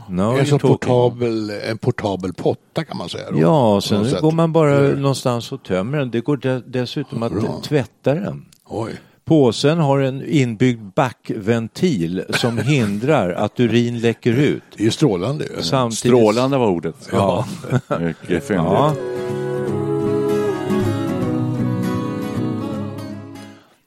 No, 0.08 0.38
En 0.38 0.58
portabel, 0.58 1.50
en 1.50 1.78
portabel 1.78 2.32
potta 2.32 2.84
kan 2.84 2.96
man 2.96 3.08
säga. 3.08 3.30
Då, 3.30 3.38
Ja, 3.40 3.80
sen 3.80 4.06
går 4.20 4.32
man 4.32 4.52
bara 4.52 4.78
någonstans 4.78 5.52
och 5.52 5.62
tömmer 5.62 5.98
den. 5.98 6.10
Det 6.10 6.20
går 6.20 6.36
de- 6.36 6.62
dessutom 6.66 7.22
att 7.22 7.32
Bra. 7.32 7.60
tvätta 7.64 8.14
den. 8.14 8.44
Oj. 8.66 8.92
Påsen 9.24 9.78
har 9.78 9.98
en 10.00 10.24
inbyggd 10.26 10.82
backventil 10.94 12.24
som 12.30 12.58
hindrar 12.68 13.30
att 13.30 13.60
urin 13.60 14.00
läcker 14.00 14.32
ut. 14.32 14.62
Det 14.76 14.82
är 14.82 14.84
ju 14.84 14.90
strålande. 14.90 15.44
Samtidigt... 15.60 15.98
Strålande 15.98 16.58
var 16.58 16.66
ordet. 16.66 17.08
Ja. 17.12 17.46
Mycket 18.00 18.44
fyndigt. 18.44 18.50
ja. 18.50 18.94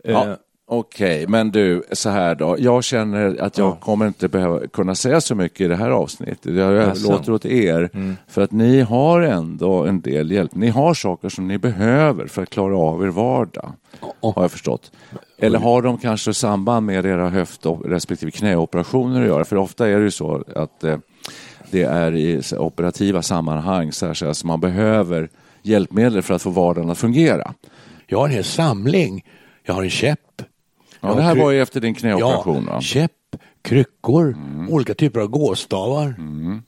Ja, 0.08 0.38
Okej, 0.68 1.28
men 1.28 1.52
du, 1.52 1.84
så 1.92 2.10
här 2.10 2.36
då. 2.36 2.56
Jag 2.60 2.84
känner 2.84 3.42
att 3.42 3.58
jag 3.58 3.68
Ja. 3.68 3.76
kommer 3.76 4.08
inte 4.08 4.28
behöva 4.28 4.68
kunna 4.68 4.96
säga 4.96 5.22
så 5.22 5.36
mycket 5.36 5.62
i 5.62 5.68
det 5.68 5.76
här 5.76 5.90
avsnittet. 5.90 6.46
Jag 6.56 6.74
överlåter 6.74 7.32
åt 7.32 7.46
er. 7.46 7.90
För 8.28 8.42
att 8.42 8.52
ni 8.52 8.82
har 8.82 9.22
ändå 9.22 9.84
en 9.86 10.02
del 10.02 10.32
hjälp. 10.32 10.56
Ni 10.56 10.68
har 10.70 10.94
saker 10.94 11.30
som 11.30 11.48
ni 11.48 11.58
behöver 11.58 12.28
för 12.28 12.44
att 12.44 12.50
klara 12.50 12.78
av 12.78 13.04
er 13.04 13.08
vardag. 13.08 13.72
Har 14.22 14.42
jag 14.42 14.52
förstått. 14.52 14.92
Eller 15.38 15.60
har 15.60 15.82
de 15.82 15.98
kanske 15.98 16.34
samband 16.34 16.86
med 16.86 17.06
era 17.06 17.30
höft 17.30 17.66
respektive 17.86 18.32
knäoperationer 18.32 19.22
att 19.22 19.28
göra? 19.28 19.46
För 19.46 19.56
ofta 19.56 19.88
är 19.90 19.98
det 19.98 20.04
ju 20.04 20.12
så 20.12 20.44
att 20.56 20.84
eh, 20.84 20.98
det 21.72 21.84
är 21.84 22.16
i 22.16 22.42
operativa 22.58 23.22
sammanhang 23.22 23.92
här, 24.02 24.34
så 24.34 24.48
man 24.48 24.60
behöver 24.60 25.30
hjälpmedel 25.64 26.22
för 26.22 26.34
att 26.34 26.42
få 26.42 26.50
vardagen 26.50 26.90
att 26.90 26.98
fungera. 26.98 27.54
Jag 28.08 28.18
har 28.18 28.26
en 28.28 28.34
hel 28.34 28.44
samling. 28.44 29.26
Jag 29.64 29.74
har 29.74 29.84
en 29.84 29.90
käpp. 29.90 30.20
Ja, 31.06 31.12
Jag 31.12 31.18
det 31.18 31.24
här 31.24 31.36
var 31.36 31.52
ju 31.52 31.62
efter 31.62 31.82
din 31.82 31.94
knäoperation. 31.96 32.64
Ja, 32.68 32.74
va? 32.74 32.82
käpp, 32.82 33.12
kryckor, 33.62 34.28
Mm. 34.34 34.70
olika 34.70 34.94
typer 34.94 35.20
av 35.20 35.28
gåstavar. 35.28 36.16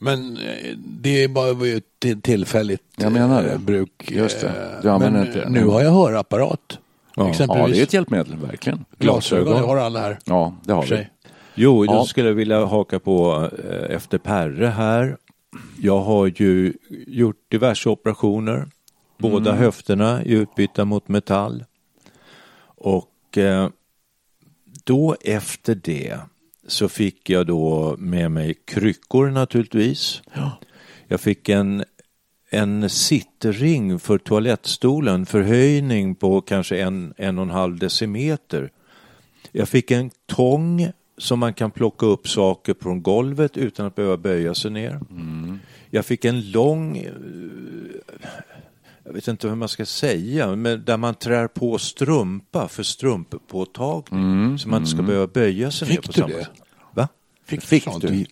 Men 0.00 0.36
eh, 0.36 0.76
det 0.76 1.24
är 1.24 1.28
bara 1.28 1.66
ett 1.76 1.84
till- 1.98 2.22
tillfälligt 2.22 2.82
Jag 2.96 3.12
menar 3.12 3.42
det. 3.42 3.50
eh, 3.52 3.58
bruk. 3.58 4.10
Just 4.10 4.40
det. 4.40 4.46
eh, 4.48 4.82
Du 4.82 4.90
använder 4.90 5.18
men 5.18 5.26
inte- 5.28 5.42
eh, 5.42 5.50
nu 5.50 5.64
har 5.64 5.82
jag 5.82 5.90
hörapparat. 5.90 6.78
Ja. 7.16 7.32
Ja, 7.38 7.66
det 7.68 7.78
är 7.78 7.82
ett 7.82 7.92
hjälpmedel, 7.92 8.36
verkligen. 8.36 8.84
glasögon. 8.98 9.56
Jag 9.56 9.66
har 9.66 9.76
alla 9.76 10.00
här. 10.00 10.18
Ja, 10.24 10.54
det 10.64 10.72
har 10.72 10.82
vi. 10.82 11.06
Jo, 11.54 11.84
då 11.84 11.92
Ja. 11.92 12.04
skulle 12.04 12.28
jag 12.28 12.34
vilja 12.34 12.64
haka 12.64 12.98
på 12.98 13.48
eh, 13.70 13.96
efter 13.96 14.18
Perre 14.18 14.66
här. 14.66 15.16
Jag 15.80 16.00
har 16.00 16.26
ju 16.26 16.72
gjort 17.06 17.36
diverse 17.50 17.88
operationer. 17.88 18.66
Båda 19.18 19.50
Mm. 19.50 19.62
höfterna 19.62 20.10
är 20.22 20.24
utbytta 20.24 20.84
mot 20.84 21.08
metall. 21.08 21.64
Och 22.76 23.38
eh, 23.38 23.68
då 24.88 25.16
efter 25.20 25.74
det 25.74 26.18
så 26.66 26.88
fick 26.88 27.30
jag 27.30 27.46
då 27.46 27.96
med 27.98 28.30
mig 28.30 28.54
kryckor 28.64 29.30
naturligtvis. 29.30 30.22
Jag 31.08 31.20
fick 31.20 31.48
en, 31.48 31.84
en 32.50 32.90
sittring 32.90 33.98
för 33.98 34.18
toalettstolen, 34.18 35.26
förhöjning 35.26 36.14
på 36.14 36.40
kanske 36.40 36.78
en, 36.78 37.14
en 37.16 37.38
och 37.38 37.44
en 37.44 37.50
halv 37.50 37.78
decimeter. 37.78 38.70
Jag 39.52 39.68
fick 39.68 39.90
en 39.90 40.10
tång 40.26 40.90
som 41.18 41.38
man 41.38 41.54
kan 41.54 41.70
plocka 41.70 42.06
upp 42.06 42.28
saker 42.28 42.74
från 42.80 43.02
golvet 43.02 43.56
utan 43.56 43.86
att 43.86 43.94
behöva 43.94 44.16
böja 44.16 44.54
sig 44.54 44.70
ner. 44.70 45.00
Jag 45.90 46.06
fick 46.06 46.24
en 46.24 46.50
lång, 46.50 46.96
eh, 46.96 47.12
jag 49.08 49.14
vet 49.14 49.28
inte 49.28 49.48
hur 49.48 49.54
man 49.54 49.68
ska 49.68 49.86
säga, 49.86 50.56
men 50.56 50.84
där 50.84 50.96
man 50.96 51.14
trär 51.14 51.48
på 51.48 51.78
strumpa 51.78 52.68
för 52.68 52.82
strumppåtagning. 52.82 54.58
Så 54.58 54.68
man 54.68 54.78
inte 54.82 54.90
ska 54.90 55.02
behöva 55.02 55.26
böja 55.26 55.70
sig 55.70 55.88
Fick 55.88 55.96
ner 55.96 56.02
på 56.02 56.12
du 56.12 56.20
samma 56.20 56.28
det? 56.28 56.44
sätt. 56.44 56.50
Va? 56.94 57.08
Fick, 57.46 57.62
Fick 57.62 58.00
du? 58.00 58.24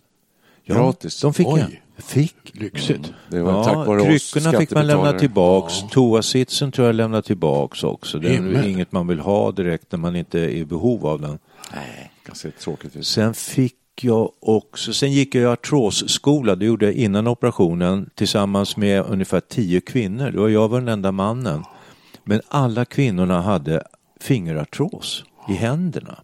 Ja, 0.64 0.75
Gratis. 0.75 1.21
De 1.21 1.35
fick 1.35 1.47
Oj. 1.47 1.61
jag. 1.61 2.04
Fick. 2.04 2.35
Lyxigt. 2.52 3.12
Det 3.30 3.42
var 3.42 3.52
Ja, 3.52 3.64
tack 3.64 3.75
vare 3.87 4.00
oss 4.14 4.33
kryckorna 4.33 4.59
fick 4.59 4.71
man 4.71 4.87
lämna 4.87 5.12
tillbaks. 5.18 5.75
Toasitsen 5.90 6.73
tror 6.73 6.87
jag 6.87 6.95
lämna 6.95 7.23
tillbaks 7.23 7.85
också. 7.85 8.18
Det 8.18 8.28
är 8.28 8.33
Himmel. 8.33 8.66
inget 8.71 8.92
man 8.92 9.06
vill 9.06 9.21
ha 9.21 9.52
direkt 9.52 9.92
när 9.92 9.99
man 9.99 10.16
inte 10.16 10.40
är 10.40 10.49
i 10.49 10.64
behov 10.64 11.06
av 11.06 11.21
den. 11.21 11.38
Nej, 11.75 12.12
kan 12.26 12.35
se 12.35 12.50
tråkigt 12.50 12.97
ut. 12.97 13.06
Sen 13.06 13.35
fick 13.35 13.75
jag 14.04 14.30
också, 14.40 14.92
sen 14.92 15.12
gick 15.12 15.34
jag 15.34 15.52
artrosskola, 15.52 16.56
det 16.56 16.66
gjorde 16.66 16.86
jag 16.86 16.94
innan 16.94 17.26
operationen 17.26 18.10
tillsammans 18.14 18.76
med 18.76 19.04
ungefär 19.08 19.40
tio 19.40 19.80
kvinnor. 19.80 20.32
Var 20.32 20.48
jag 20.48 20.68
var 20.68 20.80
den 20.80 20.88
enda 20.88 21.12
mannen. 21.12 21.62
Men 22.24 22.40
alla 22.48 22.84
kvinnorna 22.84 23.40
hade 23.40 23.82
fingerartros 24.20 25.24
i 25.48 25.52
händerna. 25.52 26.18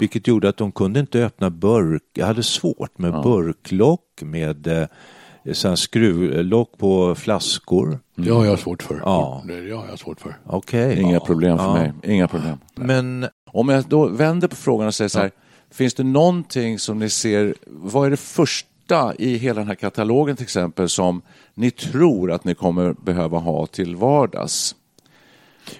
Vilket 0.00 0.26
gjorde 0.28 0.48
att 0.48 0.56
de 0.56 0.72
kunde 0.72 1.00
inte 1.00 1.24
öppna 1.24 1.50
burk. 1.50 2.02
Jag 2.14 2.26
hade 2.26 2.42
svårt 2.42 2.98
med 2.98 3.12
burklock, 3.12 4.22
med 4.22 4.66
eh, 4.66 5.74
skruvlock 5.74 6.78
på 6.78 7.14
flaskor. 7.14 7.98
Det 8.14 8.30
har 8.30 8.44
jag 8.44 8.58
svårt 8.58 8.82
för. 8.82 9.00
Ja. 9.04 9.42
Det 9.46 9.70
har 9.74 9.86
jag 9.88 9.98
svårt 9.98 10.20
för. 10.20 10.36
Okej. 10.46 11.00
Inga 11.00 11.20
problem 11.20 11.58
för 11.58 11.64
Ja. 11.64 11.74
mig. 11.74 11.92
Inga 12.04 12.28
problem. 12.28 12.58
Men 12.74 13.26
Om 13.46 13.68
jag 13.68 13.84
då 13.84 14.06
vänder 14.06 14.48
på 14.48 14.56
frågan 14.56 14.86
och 14.86 14.94
säger 14.94 15.08
så 15.08 15.18
här, 15.18 15.30
finns 15.72 15.94
det 15.94 16.02
någonting 16.02 16.78
som 16.78 16.98
ni 16.98 17.10
ser, 17.10 17.54
vad 17.66 18.06
är 18.06 18.10
det 18.10 18.16
första 18.16 19.14
i 19.18 19.36
hela 19.36 19.60
den 19.60 19.68
här 19.68 19.74
katalogen 19.74 20.36
till 20.36 20.44
exempel 20.44 20.88
som 20.88 21.22
ni 21.54 21.70
tror 21.70 22.32
att 22.32 22.44
ni 22.44 22.54
kommer 22.54 22.92
behöva 22.92 23.38
ha 23.38 23.66
till 23.66 23.96
vardags? 23.96 24.76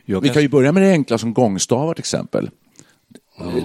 jag 0.05 0.21
Vi 0.21 0.29
kan 0.29 0.43
ju 0.43 0.49
börja 0.49 0.73
med 0.73 0.83
det 0.83 0.91
enkla 0.91 1.19
som 1.19 1.35
gångstavar 1.35 1.95
till 1.95 2.01
exempel. 2.01 2.51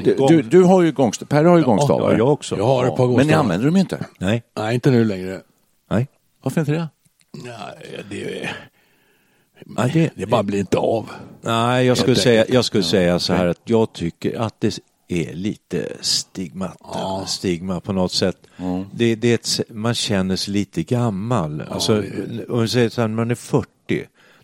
Du, 0.04 0.16
du, 0.28 0.42
du 0.42 0.64
har 0.64 0.82
ju 0.82 0.92
gångstavar, 0.92 1.28
Per 1.28 1.44
har 1.44 1.58
ju 1.58 1.64
gångstavar. 1.64 2.12
Ja, 2.12 2.18
jag 2.18 2.32
också. 2.32 2.58
Jag 2.58 2.66
har 2.66 2.86
ett 2.86 2.96
par 2.96 3.18
Men 3.18 3.28
ni 3.28 3.34
använder 3.34 3.66
dem 3.66 3.76
ju 3.76 3.82
inte. 3.82 4.06
Nej. 4.20 4.44
Nej, 4.58 4.76
inte 4.76 4.92
nu 4.92 5.06
längre. 5.06 5.42
Nej. 5.90 6.08
Varför 6.44 6.62
inte 6.62 6.72
det? 6.72 6.88
Nej, 7.44 8.04
det, 8.10 8.50
Ja, 9.78 9.90
det, 9.94 10.12
det 10.16 10.26
bara 10.26 10.44
blir 10.44 10.60
inte 10.60 10.78
av. 10.78 11.10
Nej, 11.42 11.86
jag 11.86 11.98
skulle, 11.98 12.16
säga, 12.16 12.46
jag 12.50 12.66
skulle 12.66 12.84
säga 12.84 13.20
så 13.20 13.34
här 13.34 13.48
att 13.48 13.62
jag 13.64 13.94
tycker 13.94 14.40
att 14.40 14.56
det 14.60 14.80
är 15.08 15.34
lite 15.34 15.88
stigma, 16.02 16.72
stigma 17.28 17.80
på 17.80 17.94
något 17.94 18.12
sätt. 18.12 18.38
Det, 18.94 19.16
det 19.16 19.28
är 19.28 19.36
ett, 19.36 19.70
man 19.70 19.94
känner 19.94 20.36
sig 20.36 20.54
lite 20.54 20.84
gammal. 20.84 21.64
Alltså, 21.70 22.04
om 22.50 22.62
vi 22.62 22.68
säger 22.68 22.90
så 22.90 23.02
här, 23.02 23.08
när 23.08 23.16
man 23.16 23.32
är 23.32 23.36
40, 23.36 23.68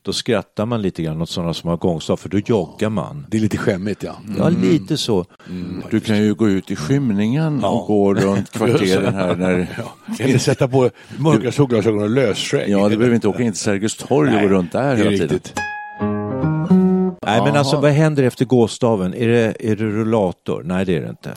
då 0.02 0.14
skrattar 0.14 0.66
man 0.66 0.82
lite 0.82 1.04
grann 1.04 1.22
åt 1.22 1.30
sådana 1.30 1.54
som 1.54 1.70
har 1.70 1.78
gångstav, 1.78 2.18
för 2.18 2.30
då 2.30 2.40
joggar 2.40 2.90
man. 2.90 3.26
Det 3.30 3.38
är 3.38 3.42
lite 3.42 3.58
skämmigt 3.58 4.04
ja. 4.04 4.16
Ja, 4.38 4.50
lite 4.50 4.98
så. 4.98 5.26
Du 5.90 6.00
kan 6.00 6.18
ju 6.18 6.34
gå 6.34 6.50
ut 6.50 6.72
i 6.72 6.76
skymningen 6.76 7.64
och 7.64 7.88
gå 7.88 8.14
runt 8.14 8.52
kvarteren 8.52 9.16
här 9.16 9.36
när... 9.36 9.68
Eller 10.20 10.38
sätta 10.38 10.68
på 10.68 10.90
mörka 11.18 11.52
solglasögon 11.52 12.04
och 12.04 12.10
lösskägg. 12.10 12.70
Ja, 12.70 12.90
du 12.90 12.98
behöver 12.98 13.16
inte 13.16 13.28
åka 13.28 13.44
in 13.44 13.52
till 13.52 13.62
Sergels 13.62 13.96
torg 13.96 14.36
och 14.36 14.42
gå 14.42 14.48
runt 14.48 14.72
där 14.72 14.96
hela 14.96 15.10
tiden. 15.10 15.30
riktigt. 15.30 15.54
Nej, 17.26 17.42
men 17.42 17.56
alltså 17.56 17.78
vad 17.78 17.92
händer 17.92 18.24
efter 18.24 18.46
gåstaven? 18.46 19.14
Är 19.14 19.28
det, 19.28 19.56
är 19.60 19.76
det 19.76 19.84
rullator? 19.86 20.64
Nej, 20.66 20.86
det 20.86 20.98
är 20.98 21.02
det 21.02 21.10
inte. 21.10 21.34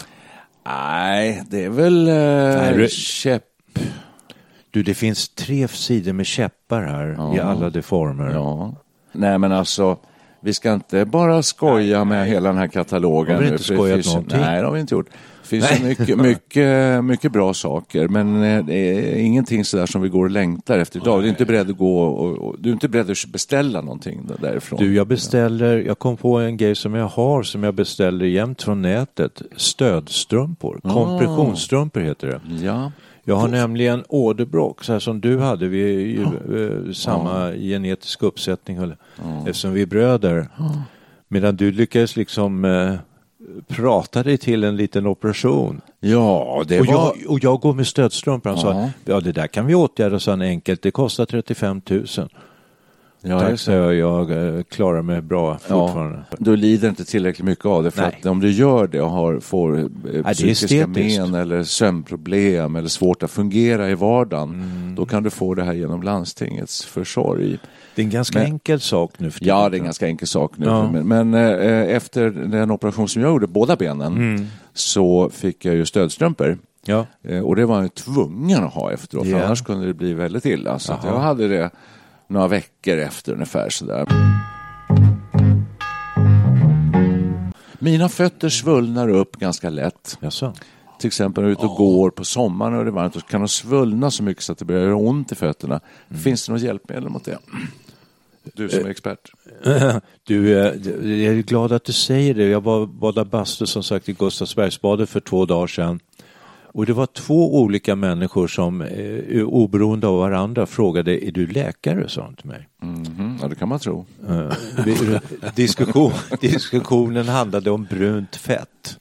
Nej, 0.67 1.43
det 1.51 1.65
är 1.65 1.69
väl 1.71 2.09
eh, 2.09 2.15
det- 2.77 2.91
käpp. 2.91 3.43
Du, 4.71 4.83
det 4.83 4.95
finns 4.95 5.29
tre 5.29 5.69
sidor 5.69 6.13
med 6.13 6.27
käppar 6.27 6.83
här 6.83 7.37
i 7.37 7.41
alla 7.41 7.71
de 7.71 7.83
former. 7.83 8.31
Ja. 8.35 8.75
Nej, 9.13 9.39
men 9.39 9.53
alltså, 9.53 9.97
vi 10.41 10.55
ska 10.55 10.73
inte 10.73 11.05
bara 11.05 11.43
skoja 11.43 12.05
med 12.05 12.27
hela 12.27 12.49
den 12.49 12.59
här 12.59 12.67
katalogen. 12.67 13.35
Har 13.35 13.43
vi 13.43 13.49
inte 13.49 13.73
nu, 13.73 13.77
skojat 13.77 13.95
finns 13.95 14.07
någonting? 14.07 14.41
Nej, 14.41 14.61
det 14.61 14.67
har 14.67 14.73
vi 14.73 14.81
inte 14.81 14.95
gjort. 14.95 15.09
Det 15.51 15.61
finns 15.61 15.83
mycket, 15.83 16.19
mycket, 16.19 17.05
mycket 17.05 17.33
bra 17.33 17.55
saker, 17.55 18.09
men 18.09 18.43
eh, 18.43 18.65
det 18.65 18.75
är 18.75 19.19
ingenting 19.19 19.65
sådär 19.65 19.87
som 19.87 20.03
vi 20.03 20.09
går 20.09 20.25
och 20.25 20.31
längtar 20.31 20.79
efter 20.79 21.01
idag. 21.01 21.21
Du 21.21 21.27
är 21.27 21.31
inte 21.31 21.45
beredd 21.45 21.71
att 21.71 21.77
gå 21.77 22.01
och, 22.01 22.39
och 22.39 22.57
du 22.59 22.69
är 22.69 22.73
inte 22.73 22.89
beredd 22.89 23.11
att 23.11 23.27
beställa 23.27 23.81
någonting 23.81 24.29
därifrån. 24.41 24.79
Du, 24.79 24.95
jag 24.95 25.07
beställer, 25.07 25.79
jag 25.79 25.99
kom 25.99 26.17
på 26.17 26.39
en 26.39 26.57
grej 26.57 26.75
som 26.75 26.95
jag 26.95 27.09
har 27.09 27.43
som 27.43 27.63
jag 27.63 27.75
beställer 27.75 28.27
jämt 28.27 28.63
från 28.63 28.83
nätet. 28.83 29.43
Stödstrumpor, 29.57 30.81
kompressionsstrumpor 30.83 32.01
heter 32.01 32.29
det. 32.29 32.65
Ja. 32.65 32.93
Jag 33.29 33.37
har 33.37 33.49
nämligen 33.49 34.05
åderbråck, 34.09 34.85
så 34.85 34.93
här 34.93 35.01
som 35.01 35.21
du 35.21 35.39
hade. 35.39 35.69
Vi 35.69 35.83
är 35.83 35.99
ju 35.99 36.23
eh, 36.23 36.93
samma 36.93 37.53
genetiska 37.53 38.27
uppsättning, 38.27 38.77
eller, 38.77 38.97
eftersom 39.47 39.73
vi 39.73 39.83
är 39.83 39.87
bröder. 39.87 40.49
Medan 41.29 41.57
du 41.57 41.73
lyckades 41.73 42.17
liksom 42.17 42.65
eh, 42.65 42.95
prata 43.69 44.23
dig 44.23 44.39
till 44.39 44.65
en 44.65 44.77
liten 44.77 45.07
operation. 45.07 45.81
ja, 46.01 46.65
det 46.69 46.81
Och 46.81 46.87
var... 46.87 46.95
jag, 46.95 47.31
och 47.31 47.45
jag 47.45 47.61
går 47.61 47.75
med 47.75 47.87
stödstrumpor. 47.87 48.51
Han 48.51 48.59
sa, 48.59 48.73
Ja. 48.73 48.91
ja 49.05 49.21
det 49.21 49.33
där 49.33 49.47
kan 49.47 49.67
vi 49.67 49.75
åtgärda 49.75 50.21
så 50.21 50.31
enkelt, 50.33 50.83
det 50.83 50.91
kostar 50.91 51.27
35 51.27 51.81
000. 51.91 52.07
Ja, 53.27 53.41
Tack 53.41 53.61
så 53.61 53.71
jag, 53.73 53.95
jag 53.95 54.31
eh, 54.57 54.63
klarar 54.63 55.03
mig 55.03 55.23
bra 55.23 55.59
fortfarande. 55.59 56.19
Ja, 56.31 56.37
du 56.39 56.57
lider 56.57 56.89
inte 56.89 57.05
tillräckligt 57.05 57.45
mycket 57.47 57.67
av 57.67 57.85
det. 57.85 57.91
För 57.91 58.03
Nej. 58.03 58.17
att 58.21 58.27
om 58.27 58.41
du 58.41 58.51
gör 58.51 58.87
det 58.87 59.01
och 59.01 59.11
har, 59.11 59.41
får 59.41 59.79
eh, 59.79 60.33
psykiska 60.33 60.87
men 60.87 61.35
eller 61.35 61.63
sömnproblem 61.63 62.77
eller 62.77 62.89
svårt 62.89 63.23
att 63.23 63.31
fungera 63.31 63.91
i 63.91 63.95
vardagen, 63.95 64.49
Mm. 64.55 64.95
då 64.95 65.07
kan 65.07 65.23
du 65.23 65.31
få 65.31 65.55
det 65.55 65.65
här 65.65 65.73
genom 65.73 66.03
landstingets 66.03 66.85
försorg. 66.85 67.59
Det 67.95 68.03
är 68.03 68.05
en 68.05 68.11
ganska 68.11 68.39
Men- 68.39 68.47
enkel 68.47 68.81
sak 68.81 69.13
nu 69.19 69.31
för 69.31 69.39
tiden. 69.39 69.57
Ja, 69.57 69.69
det 69.69 69.77
är 69.77 69.79
en 69.79 69.85
ganska 69.85 70.07
enkel 70.07 70.29
sak 70.29 70.53
nu. 70.57 70.67
Ja. 70.67 70.91
Men, 70.93 71.09
men 71.09 71.35
eh, 71.35 71.97
efter 71.97 72.31
den 72.31 72.71
operation 72.71 73.09
som 73.09 73.23
jag 73.23 73.29
gjorde, 73.29 73.47
båda 73.47 73.77
benen, 73.77 74.13
Mm. 74.17 74.47
så 74.75 75.31
fick 75.31 75.65
jag 75.65 75.75
ju 75.75 75.87
stödstrumpor. 75.87 76.59
Ja. 76.85 77.07
Eh, 77.29 77.41
Och 77.41 77.57
det 77.57 77.67
var 77.67 77.83
ju 77.83 77.89
tvungen 77.89 78.65
att 78.65 78.73
ha 78.73 78.93
efteråt, 78.93 79.25
för 79.25 79.31
Ja. 79.33 79.45
annars 79.45 79.63
kunde 79.63 79.87
det 79.87 79.95
bli 79.95 80.15
väldigt 80.15 80.47
illa. 80.47 80.79
Så 80.79 80.95
jag 81.05 81.19
hade 81.19 81.49
det 81.49 81.71
några 82.29 82.49
veckor 82.49 82.99
efter 82.99 83.33
ungefär 83.33 83.71
sådär. 83.71 84.07
Mina 87.79 88.09
fötter 88.09 88.49
svullnar 88.49 89.09
upp 89.09 89.37
ganska 89.37 89.71
lätt. 89.71 90.19
Jaså? 90.21 90.55
Till 90.99 91.07
exempel 91.07 91.45
när 91.45 91.51
jag 91.51 91.57
är 91.57 91.61
ute 91.61 91.67
och 91.67 91.77
går 91.77 92.11
på 92.11 92.25
sommaren 92.25 92.75
och 92.75 92.85
det 92.85 92.91
är 92.91 92.93
varmt, 92.93 93.15
så 93.15 93.21
kan 93.21 93.41
de 93.41 93.49
svullna 93.49 94.11
så 94.11 94.23
mycket 94.23 94.43
så 94.43 94.53
att 94.53 94.59
det 94.59 94.65
börjar 94.65 94.83
göra 94.83 94.97
ont 94.97 95.33
i 95.33 95.35
fötterna. 95.35 95.81
Mm. 96.09 96.23
Finns 96.23 96.47
det 96.47 96.53
något 96.53 96.63
hjälpmedel 96.63 97.09
mot 97.09 97.25
det? 97.25 97.39
Du 98.55 98.69
som 98.69 98.85
är 98.85 98.89
expert. 98.89 99.31
Du, 100.25 100.59
eh, 100.59 100.65
jag 101.23 101.35
är 101.35 101.43
glad 101.43 101.73
att 101.73 101.85
du 101.85 101.93
säger 101.93 102.35
det. 102.35 102.45
Jag 102.45 102.61
var 102.61 102.87
badade 102.87 103.31
bastu 103.31 103.67
som 103.67 103.83
sagt 103.83 104.09
i 104.09 104.13
Gustavsbergsbadet 104.13 105.11
för 105.11 105.21
två 105.21 105.47
dagar 105.47 105.67
sedan. 105.67 106.01
Och 106.77 106.87
det 106.87 106.93
var 106.93 107.07
två 107.07 107.61
olika 107.61 107.97
människor 107.97 108.49
som 108.49 108.81
eh, 108.83 109.43
oberoende 109.45 110.07
av 110.07 110.19
varandra 110.19 110.67
frågade, 110.67 111.27
är 111.27 111.31
du 111.33 111.47
läkare? 111.47 112.09
sa 112.09 112.21
de 112.23 112.35
till 112.35 112.47
mig. 112.47 112.69
Mhm, 112.83 113.39
Ja, 113.43 113.49
det 113.49 113.55
kan 113.55 113.69
man 113.69 113.79
tro. 113.79 114.07
Eh, 114.29 114.53
diskussion, 115.55 116.13
diskussionen 116.41 117.29
handlade 117.29 117.71
om 117.71 117.85
brunt 117.85 118.37
fett. 118.37 118.99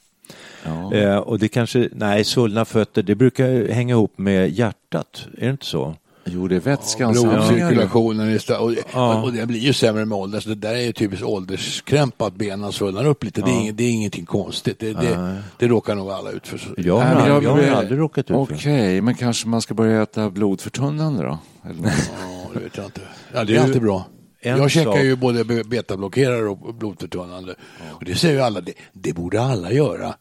Ja. 0.63 0.93
Eh, 0.93 1.17
och 1.17 1.39
det 1.39 1.47
kanske, 1.47 1.89
nej, 1.93 2.23
svullna 2.23 2.65
fötter, 2.65 3.03
det 3.03 3.15
brukar 3.15 3.67
hänga 3.71 3.93
ihop 3.93 4.17
med 4.17 4.49
hjärtat, 4.49 5.27
är 5.37 5.45
det 5.45 5.51
inte 5.51 5.65
så? 5.65 5.95
Jo, 6.27 6.47
det 6.47 6.55
är 6.55 6.59
vätskans 6.59 7.23
ja, 7.23 7.29
Blodcirkulationen 7.29 8.29
är 8.29 8.61
och, 8.61 8.73
Ja. 8.93 9.21
och 9.23 9.33
det 9.33 9.45
blir 9.45 9.59
ju 9.59 9.73
sämre 9.73 10.05
med 10.05 10.17
åldern. 10.17 10.41
Så 10.41 10.49
det 10.49 10.55
där 10.55 10.75
är 10.75 10.81
ju 10.81 10.91
typiskt 10.93 11.25
ålderskrämp 11.25 12.21
att 12.21 12.35
benen 12.35 12.71
svullnar 12.71 13.05
upp 13.05 13.23
lite. 13.23 13.41
Det, 13.41 13.49
är 13.51 13.59
inget, 13.61 13.77
det 13.77 13.83
är 13.83 13.89
ingenting 13.91 14.25
konstigt. 14.25 14.79
Det, 14.79 14.93
det, 14.93 15.41
det 15.57 15.67
råkar 15.67 15.95
nog 15.95 16.11
alla 16.11 16.31
ut 16.31 16.47
för. 16.47 16.61
Jag 16.77 16.97
har, 16.99 17.15
Nej, 17.15 17.27
jag, 17.27 17.43
jag- 17.43 17.51
har 17.51 17.77
aldrig 17.81 17.99
råkat 17.99 18.23
ut 18.23 18.27
för 18.27 18.35
Okej, 18.55 19.01
men 19.01 19.15
kanske 19.15 19.47
man 19.47 19.61
ska 19.61 19.73
börja 19.73 20.01
äta 20.01 20.29
blodförtunnande 20.29 21.23
då? 21.23 21.37
Eller. 21.69 21.83
Ja, 22.19 22.49
det 22.53 22.59
vet 22.59 22.77
jag 22.77 22.85
inte. 22.85 23.01
Ja, 23.33 23.43
det 23.43 23.55
är 23.55 23.61
alltid 23.63 23.81
bra. 23.81 24.05
en 24.41 24.57
Jag 24.57 24.71
sak- 24.71 25.03
ju 25.03 25.15
både 25.15 25.43
be- 25.45 25.63
betablockerare 25.63 26.49
och 26.49 26.73
blodförtunnande. 26.75 27.55
Och 27.91 28.05
det 28.05 28.15
säger 28.15 28.33
ju 28.35 28.41
alla, 28.41 28.61
det, 28.61 28.73
det 28.93 29.13
borde 29.13 29.41
alla 29.41 29.71
göra, 29.71 30.15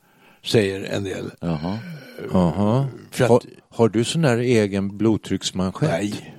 säger 0.45 0.85
en 0.85 1.05
del. 1.05 1.31
Jaha. 1.41 1.79
Jaha. 2.33 2.87
För 3.11 3.25
att- 3.25 3.31
Har, 3.31 3.41
har 3.71 3.89
du 3.89 4.05
sån 4.05 4.23
där 4.23 4.37
egen 4.39 4.97
blodtrycksmanschett? 4.99 5.91
Nej, 5.91 6.35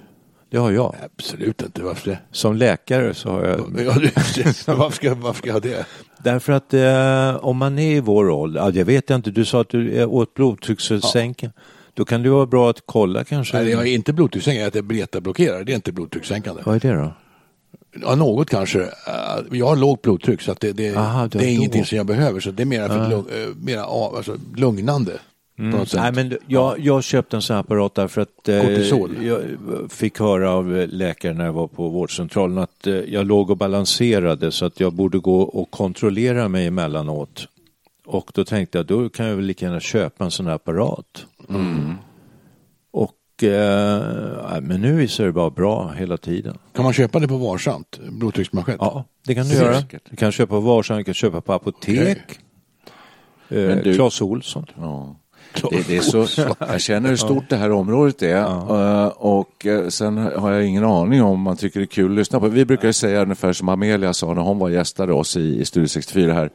Det 0.52 0.58
har 0.58 0.72
jag. 0.72 0.96
absolut 1.18 1.62
inte. 1.62 1.82
Varför 1.84 2.10
det? 2.12 2.20
Som 2.32 2.56
läkare 2.56 3.14
så 3.14 3.30
har 3.30 3.44
jag 3.46 3.60
Ja, 3.60 3.94
det 3.94 4.12
varför, 4.68 4.96
ska, 4.96 5.16
varför 5.16 5.38
ska 5.38 5.48
jag 5.48 5.54
ha 5.54 5.60
det? 5.60 5.86
Därför 6.24 6.54
att 6.54 6.74
eh, 6.74 7.46
om 7.46 7.58
man 7.58 7.80
är 7.80 7.96
i 7.96 8.00
vår 8.00 8.30
ålder, 8.30 8.60
ja, 8.62 8.72
jag 8.72 8.86
vet 8.86 9.10
inte, 9.10 9.32
du 9.32 9.46
sa 9.46 9.62
att 9.62 9.70
du 9.70 9.98
är 9.98 10.06
åt 10.06 10.34
blodtryckssänkning. 10.34 11.52
Då 11.94 12.06
kan 12.06 12.24
det 12.24 12.30
vara 12.30 12.46
bra 12.46 12.70
att 12.70 12.82
kolla 12.86 13.24
kanske. 13.24 13.58
Nej, 13.58 13.70
jag 13.72 13.82
är 13.88 13.94
inte 13.96 14.14
blodtryckssänkande, 14.14 14.62
jag 14.62 14.68
äter 14.68 14.82
betablockerare. 14.82 15.64
Det 15.64 15.72
är 15.72 15.76
inte 15.76 15.92
blodtryckssänkande. 15.92 16.62
Vad 16.66 16.76
är 16.76 16.80
det 16.80 16.96
då? 17.02 17.14
Ja, 18.02 18.16
något 18.16 18.50
kanske. 18.50 18.82
Eh, 18.82 18.88
Jag 19.52 19.68
har 19.68 19.76
lågt 19.76 20.02
blodtryck 20.02 20.42
så 20.42 20.52
att 20.52 20.60
det, 20.60 20.72
det, 20.72 20.96
Aha, 20.96 21.28
det 21.28 21.38
är 21.46 21.48
ingenting 21.54 21.86
som 21.86 21.98
jag 21.98 22.06
behöver. 22.06 22.40
Så 22.40 22.52
det 22.52 22.64
är 22.64 22.66
mer 22.66 22.88
för 22.88 23.00
att 23.00 23.10
lugn, 23.10 23.26
eh, 23.30 23.48
mera, 23.62 23.86
av- 23.86 24.16
alltså, 24.16 24.38
lugnande. 24.56 25.12
Sätt. 25.58 25.94
Nej, 25.94 26.12
men 26.14 26.38
jag, 26.48 26.80
jag 26.80 27.04
köpte 27.04 27.36
en 27.36 27.42
sån 27.42 27.54
här 27.54 27.62
apparat 27.62 27.96
därför 27.96 28.22
att 28.22 28.50
eh, 28.50 29.26
jag 29.26 29.42
fick 29.90 30.20
höra 30.20 30.52
av 30.52 30.78
eh, 30.78 30.88
läkaren 30.88 31.38
när 31.38 31.46
jag 31.46 31.54
var 31.54 31.68
på 31.68 31.90
vårdcentralen 31.90 32.58
att 32.58 32.88
eh, 32.88 32.94
jag 32.94 33.26
låg 33.28 33.50
och 33.50 33.58
balanserade 33.58 34.52
så 34.52 34.66
att 34.66 34.80
jag 34.80 34.94
borde 34.94 35.18
gå 35.20 35.42
och 35.42 35.72
kontrollera 35.72 36.48
mig 36.48 36.66
emellanåt. 36.66 37.48
Och 38.06 38.32
då 38.34 38.46
tänkte 38.46 38.78
jag, 38.78 38.86
då 38.86 39.10
kan 39.10 39.26
jag 39.26 39.36
väl 39.36 39.46
lika 39.46 39.66
gärna 39.66 39.80
köpa 39.80 40.24
en 40.24 40.32
sån 40.32 40.46
här 40.46 40.54
apparat. 40.54 41.26
Och 42.92 43.44
eh, 43.44 44.62
men 44.62 44.82
nu 44.82 44.96
visar 44.96 45.26
det 45.26 45.32
bara 45.32 45.50
bra 45.50 45.92
hela 45.92 46.18
tiden. 46.18 46.58
Kan 46.74 46.84
man 46.84 46.94
köpa 46.94 47.20
det 47.20 47.28
på 47.28 47.38
Varsamt? 47.38 48.00
Blodtrycksmanschett? 48.12 48.78
Ja, 48.80 49.06
det 49.26 49.36
kan 49.36 49.48
du 49.48 49.56
göra. 49.56 49.84
Du 50.10 50.16
kan 50.16 50.32
köpa 50.32 50.50
på 50.50 50.60
Varsam, 50.60 50.98
du 50.98 51.04
kan 51.04 51.14
köpa 51.14 51.42
på 51.42 51.54
apotek. 51.54 52.18
Men 53.48 53.80
Eh, 53.88 53.94
Clas 53.96 54.22
Ohlson. 54.22 54.66
Ja. 54.78 55.16
Det, 55.62 55.88
det 55.88 55.98
är 55.98 56.02
så, 56.02 56.28
jag 56.60 56.82
känner 56.82 57.10
hur 57.10 57.16
stort 57.18 57.50
det 57.50 57.56
här 57.56 57.72
området 57.72 58.22
är 58.22 58.42
eh, 58.42 59.08
och 59.08 59.66
eh, 59.66 59.88
sen 59.88 60.18
har 60.18 60.52
jag 60.52 60.66
ingen 60.66 60.86
aning 60.86 61.24
om 61.24 61.42
man 61.42 61.58
tycker 61.58 61.80
det 61.80 61.84
är 61.84 61.88
kul 61.88 62.12
att 62.12 62.18
lyssna 62.18 62.40
på. 62.40 62.48
Vi 62.48 62.66
brukar 62.66 62.92
säga 62.92 63.22
ungefär 63.22 63.54
som 63.54 63.70
Amelia 63.70 64.14
sa 64.14 64.34
när 64.34 64.42
hon 64.42 64.60
var 64.60 64.70
gästade 64.70 65.14
oss 65.14 65.38
i, 65.38 65.62
i 65.62 65.66
Studio 65.66 65.88
64 65.88 66.34
här 66.34 66.50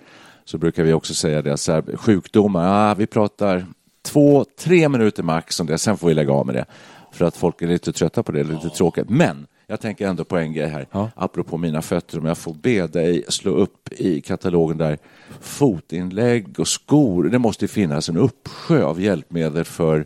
så 0.44 0.58
brukar 0.58 0.84
vi 0.84 0.92
också 0.92 1.14
säga 1.14 1.42
det 1.42 1.56
så 1.56 1.72
här, 1.72 1.96
sjukdomar, 1.96 2.88
ja, 2.88 2.94
vi 2.94 3.06
pratar 3.06 3.66
två, 4.02 4.44
tre 4.58 4.88
minuter 4.88 5.22
max 5.22 5.60
om 5.60 5.66
det, 5.66 5.78
sen 5.78 5.96
får 5.96 6.08
vi 6.08 6.14
lägga 6.14 6.32
av 6.32 6.46
med 6.46 6.54
det. 6.54 6.64
För 7.12 7.24
att 7.24 7.36
folk 7.36 7.62
är 7.62 7.66
lite 7.66 7.92
trötta 7.92 8.22
på 8.22 8.32
det, 8.32 8.42
lite 8.42 8.68
tråkigt. 8.68 9.10
Men 9.10 9.46
jag 9.70 9.80
tänker 9.80 10.06
ändå 10.08 10.24
på 10.24 10.36
en 10.36 10.52
grej 10.52 10.68
här, 10.68 10.86
Ja. 10.92 11.10
apropå 11.14 11.56
mina 11.56 11.82
fötter, 11.82 12.18
om 12.18 12.26
jag 12.26 12.38
får 12.38 12.54
be 12.54 12.86
dig 12.86 13.24
slå 13.28 13.50
upp 13.50 13.92
i 13.92 14.20
katalogen 14.20 14.78
där 14.78 14.98
fotinlägg 15.40 16.60
och 16.60 16.68
skor. 16.68 17.24
Det 17.24 17.38
måste 17.38 17.64
ju 17.64 17.68
finnas 17.68 18.08
en 18.08 18.16
uppsjö 18.16 18.84
av 18.84 19.00
hjälpmedel 19.00 19.64
för, 19.64 20.04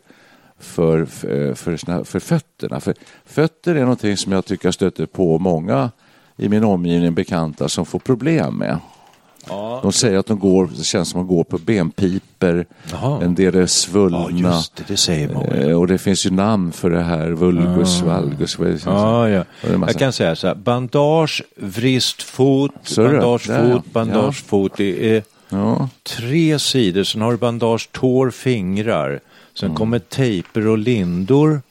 för, 0.58 1.04
för, 1.04 1.54
för, 1.54 1.76
såna- 1.76 2.04
för 2.04 2.20
fötterna. 2.20 2.80
För 2.80 2.94
fötter 3.24 3.74
är 3.74 3.80
någonting 3.80 4.16
som 4.16 4.32
jag 4.32 4.44
tycker 4.44 4.66
jag 4.66 4.74
stöter 4.74 5.06
på 5.06 5.38
många 5.38 5.90
i 6.36 6.48
min 6.48 6.64
omgivning 6.64 7.14
bekanta 7.14 7.68
som 7.68 7.86
får 7.86 7.98
problem 7.98 8.54
med. 8.58 8.78
De 9.82 9.92
säger 9.92 10.18
att 10.18 10.26
de 10.26 10.38
går, 10.38 10.68
det 10.78 10.84
känns 10.84 11.08
som 11.08 11.20
att 11.20 11.28
de 11.28 11.34
går 11.36 11.44
på 11.44 11.58
benpiper, 11.58 12.66
Jaha. 12.92 13.24
en 13.24 13.34
del 13.34 13.54
är 13.54 13.60
Ja, 13.60 13.66
svullna. 13.66 14.26
just 14.30 14.76
det, 14.76 14.84
det 14.88 14.96
säger 14.96 15.28
många. 15.34 15.46
Eh, 15.56 15.78
Och 15.80 15.86
det 15.86 15.98
finns 15.98 16.26
ju 16.26 16.30
namn 16.30 16.72
för 16.72 16.90
det 16.90 17.02
här, 17.02 17.30
vulgus, 17.30 18.02
valgus. 18.02 18.58
vad 18.58 18.68
är 18.68 18.72
det 18.72 18.78
som- 18.78 18.92
Ja, 18.92 19.28
ja. 19.28 19.44
Jag 19.62 19.94
kan 19.98 20.12
säga 20.12 20.36
så 20.36 20.46
här, 20.46 20.54
bandage, 20.54 21.42
vristfot, 21.56 22.70
är 22.98 23.02
det. 23.02 23.08
bandage 23.08 23.46
Där, 23.48 23.68
ja. 23.68 23.72
fot, 23.76 23.92
bandage 23.92 24.44
fot. 24.46 24.72
Det 24.76 25.16
är 25.16 25.22
Ja. 25.48 25.88
tre 26.18 26.58
sidor, 26.58 27.04
sen 27.04 27.20
har 27.20 27.30
du 27.32 27.38
bandage 27.38 27.88
tår, 27.92 28.30
fingrar. 28.30 29.20
Sen 29.54 29.66
Mm. 29.66 29.76
kommer 29.76 29.98
tejper 29.98 30.66
och 30.66 30.78
lindor. 30.78 31.62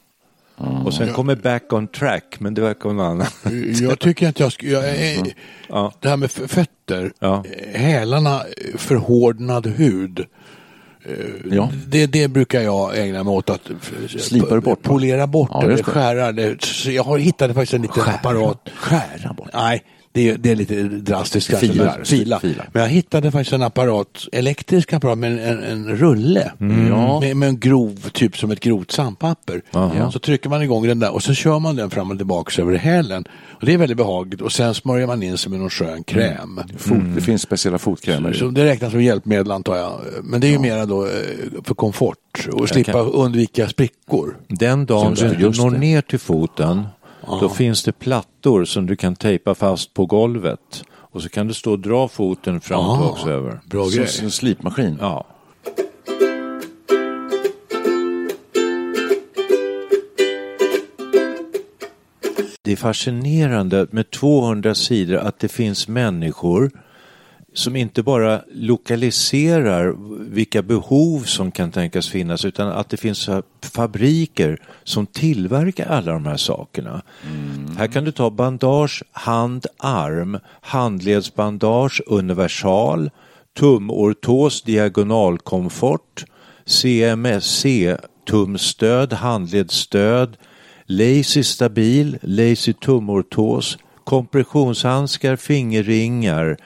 Och 0.57 0.93
sen 0.93 1.13
kommer 1.13 1.35
back 1.35 1.73
on 1.73 1.87
track, 1.87 2.35
men 2.39 2.53
det 2.53 2.61
verkar 2.61 2.89
vara 2.89 3.13
något 3.13 3.35
annat. 3.45 3.53
Jag 3.81 3.99
tycker 3.99 4.29
att 4.29 4.39
jag 4.39 4.51
ska, 4.51 4.65
jag 4.67 4.89
är, 4.89 5.33
Ja. 5.69 5.93
det 5.99 6.09
här 6.09 6.17
med 6.17 6.31
fötter, 6.31 7.11
Ja. 7.19 7.43
hälarna, 7.73 8.41
förhårdnad 8.77 9.67
hud. 9.67 10.19
eh, 11.05 11.15
Ja. 11.51 11.69
Det, 11.87 12.05
det 12.05 12.27
brukar 12.27 12.61
jag 12.61 12.97
ägna 12.99 13.23
mig 13.23 13.31
åt 13.31 13.49
att 13.49 13.61
Slipar 14.19 14.59
bort? 14.59 14.81
polera 14.81 15.27
bort 15.27 15.49
Ja, 15.53 15.67
det. 15.67 15.83
skära 15.83 16.31
det. 16.31 16.63
Så 16.63 16.91
jag 16.91 17.03
har 17.03 17.17
hittat 17.17 17.53
faktiskt 17.53 17.73
en 17.73 17.81
liten 17.81 18.03
apparat. 18.03 18.69
Skära 18.75 19.33
bort. 19.33 19.49
Nej, 19.53 19.83
det 20.13 20.29
är, 20.29 20.37
det 20.37 20.51
är 20.51 20.55
lite 20.55 20.83
drastiskt 20.83 21.49
kanske. 21.49 21.67
Filar. 21.67 21.95
men- 21.97 22.05
Filar. 22.05 22.39
Filar. 22.39 22.69
Men 22.73 22.81
jag 22.81 22.89
hittade 22.89 23.31
faktiskt 23.31 23.53
en 23.53 23.61
apparat, 23.63 24.27
elektrisk 24.31 24.93
apparat 24.93 25.17
med 25.17 25.31
en, 25.49 25.63
en, 25.63 25.95
rulle. 25.97 26.51
Mm. 26.59 26.87
Ja. 26.87 27.19
Med, 27.19 27.37
med 27.37 27.49
en 27.49 27.59
grov, 27.59 28.09
typ 28.13 28.37
som 28.37 28.51
ett 28.51 28.59
grovt 28.59 28.91
sandpapper. 28.91 29.61
Aha. 29.71 30.11
Så 30.11 30.19
trycker 30.19 30.49
man 30.49 30.61
igång 30.61 30.87
den 30.87 30.99
där 30.99 31.13
och 31.13 31.23
så 31.23 31.33
kör 31.33 31.59
man 31.59 31.75
den 31.75 31.89
fram 31.89 32.11
och 32.11 32.17
tillbaka 32.17 32.61
över 32.61 32.75
hälen. 32.75 33.25
Och 33.59 33.65
det 33.65 33.73
är 33.73 33.77
väldigt 33.77 33.97
behagligt 33.97 34.41
och 34.41 34.51
sen 34.51 34.73
smörjer 34.73 35.07
man 35.07 35.23
in 35.23 35.37
sig 35.37 35.51
med 35.51 35.59
någon 35.59 35.69
skön 35.69 36.03
kräm. 36.03 36.59
Fot, 36.77 36.97
Det 37.15 37.21
finns 37.21 37.41
speciella 37.41 37.77
fotkrämer. 37.77 38.33
Så 38.33 38.47
det 38.47 38.65
räknas 38.65 38.91
som 38.91 39.03
hjälpmedel 39.03 39.51
antar 39.51 39.75
jag. 39.75 39.99
Men 40.23 40.41
det 40.41 40.47
är 40.47 40.51
ju 40.51 40.59
mera 40.59 40.85
då 40.85 41.05
eh, 41.05 41.11
för 41.63 41.75
komfort 41.75 42.47
och 42.51 42.69
slippa 42.69 42.99
undvika 42.99 43.67
sprickor. 43.69 44.37
Den 44.47 44.85
dagen 44.85 45.15
du 45.15 45.49
når 45.49 45.71
ner 45.71 46.01
till 46.01 46.19
foten, 46.19 46.83
då 47.27 47.49
finns 47.49 47.83
det 47.83 47.91
plattor 47.91 48.65
som 48.65 48.85
du 48.85 48.95
kan 48.95 49.15
tejpa 49.15 49.55
fast 49.55 49.93
på 49.93 50.05
golvet. 50.05 50.83
Och 50.91 51.21
så 51.21 51.29
kan 51.29 51.47
du 51.47 51.53
stå 51.53 51.71
och 51.71 51.79
dra 51.79 52.07
foten 52.07 52.61
fram 52.61 52.85
och 52.85 52.97
tillbaka 52.97 53.29
över. 53.29 53.59
Bra 53.65 53.87
grej. 53.89 54.07
som 54.07 54.25
en 54.25 54.31
slipmaskin. 54.31 54.97
Ja. 55.01 55.25
Det 62.61 62.71
är 62.71 62.75
fascinerande 62.75 63.87
med 63.91 64.11
200 64.11 64.75
sidor 64.75 65.17
att 65.17 65.39
det 65.39 65.47
finns 65.47 65.87
människor 65.87 66.71
som 67.53 67.75
inte 67.75 68.03
bara 68.03 68.41
lokaliserar 68.53 69.95
vilka 70.29 70.61
behov 70.61 71.19
som 71.19 71.51
kan 71.51 71.71
tänkas 71.71 72.09
finnas 72.09 72.45
utan 72.45 72.67
att 72.67 72.89
det 72.89 72.97
finns 72.97 73.29
fabriker 73.73 74.61
som 74.83 75.05
tillverkar 75.05 75.85
alla 75.85 76.11
de 76.11 76.25
här 76.25 76.37
sakerna. 76.37 77.01
Här 77.77 77.87
kan 77.87 78.03
du 78.03 78.11
ta 78.11 78.29
bandage, 78.29 79.03
hand, 79.11 79.65
arm, 79.77 80.39
handledsbandage, 80.61 82.01
universal, 82.07 83.09
tumortos, 83.59 84.61
diagonalkomfort, 84.61 86.25
CMSC, 86.65 87.97
tumstöd, 88.25 89.13
handledsstöd, 89.13 90.37
Lazy 90.85 91.43
stabil, 91.43 92.17
Lazy 92.21 92.73
tumortos, 92.73 93.77
kompressionshandskar, 94.03 95.35
fingerringar, 95.35 96.57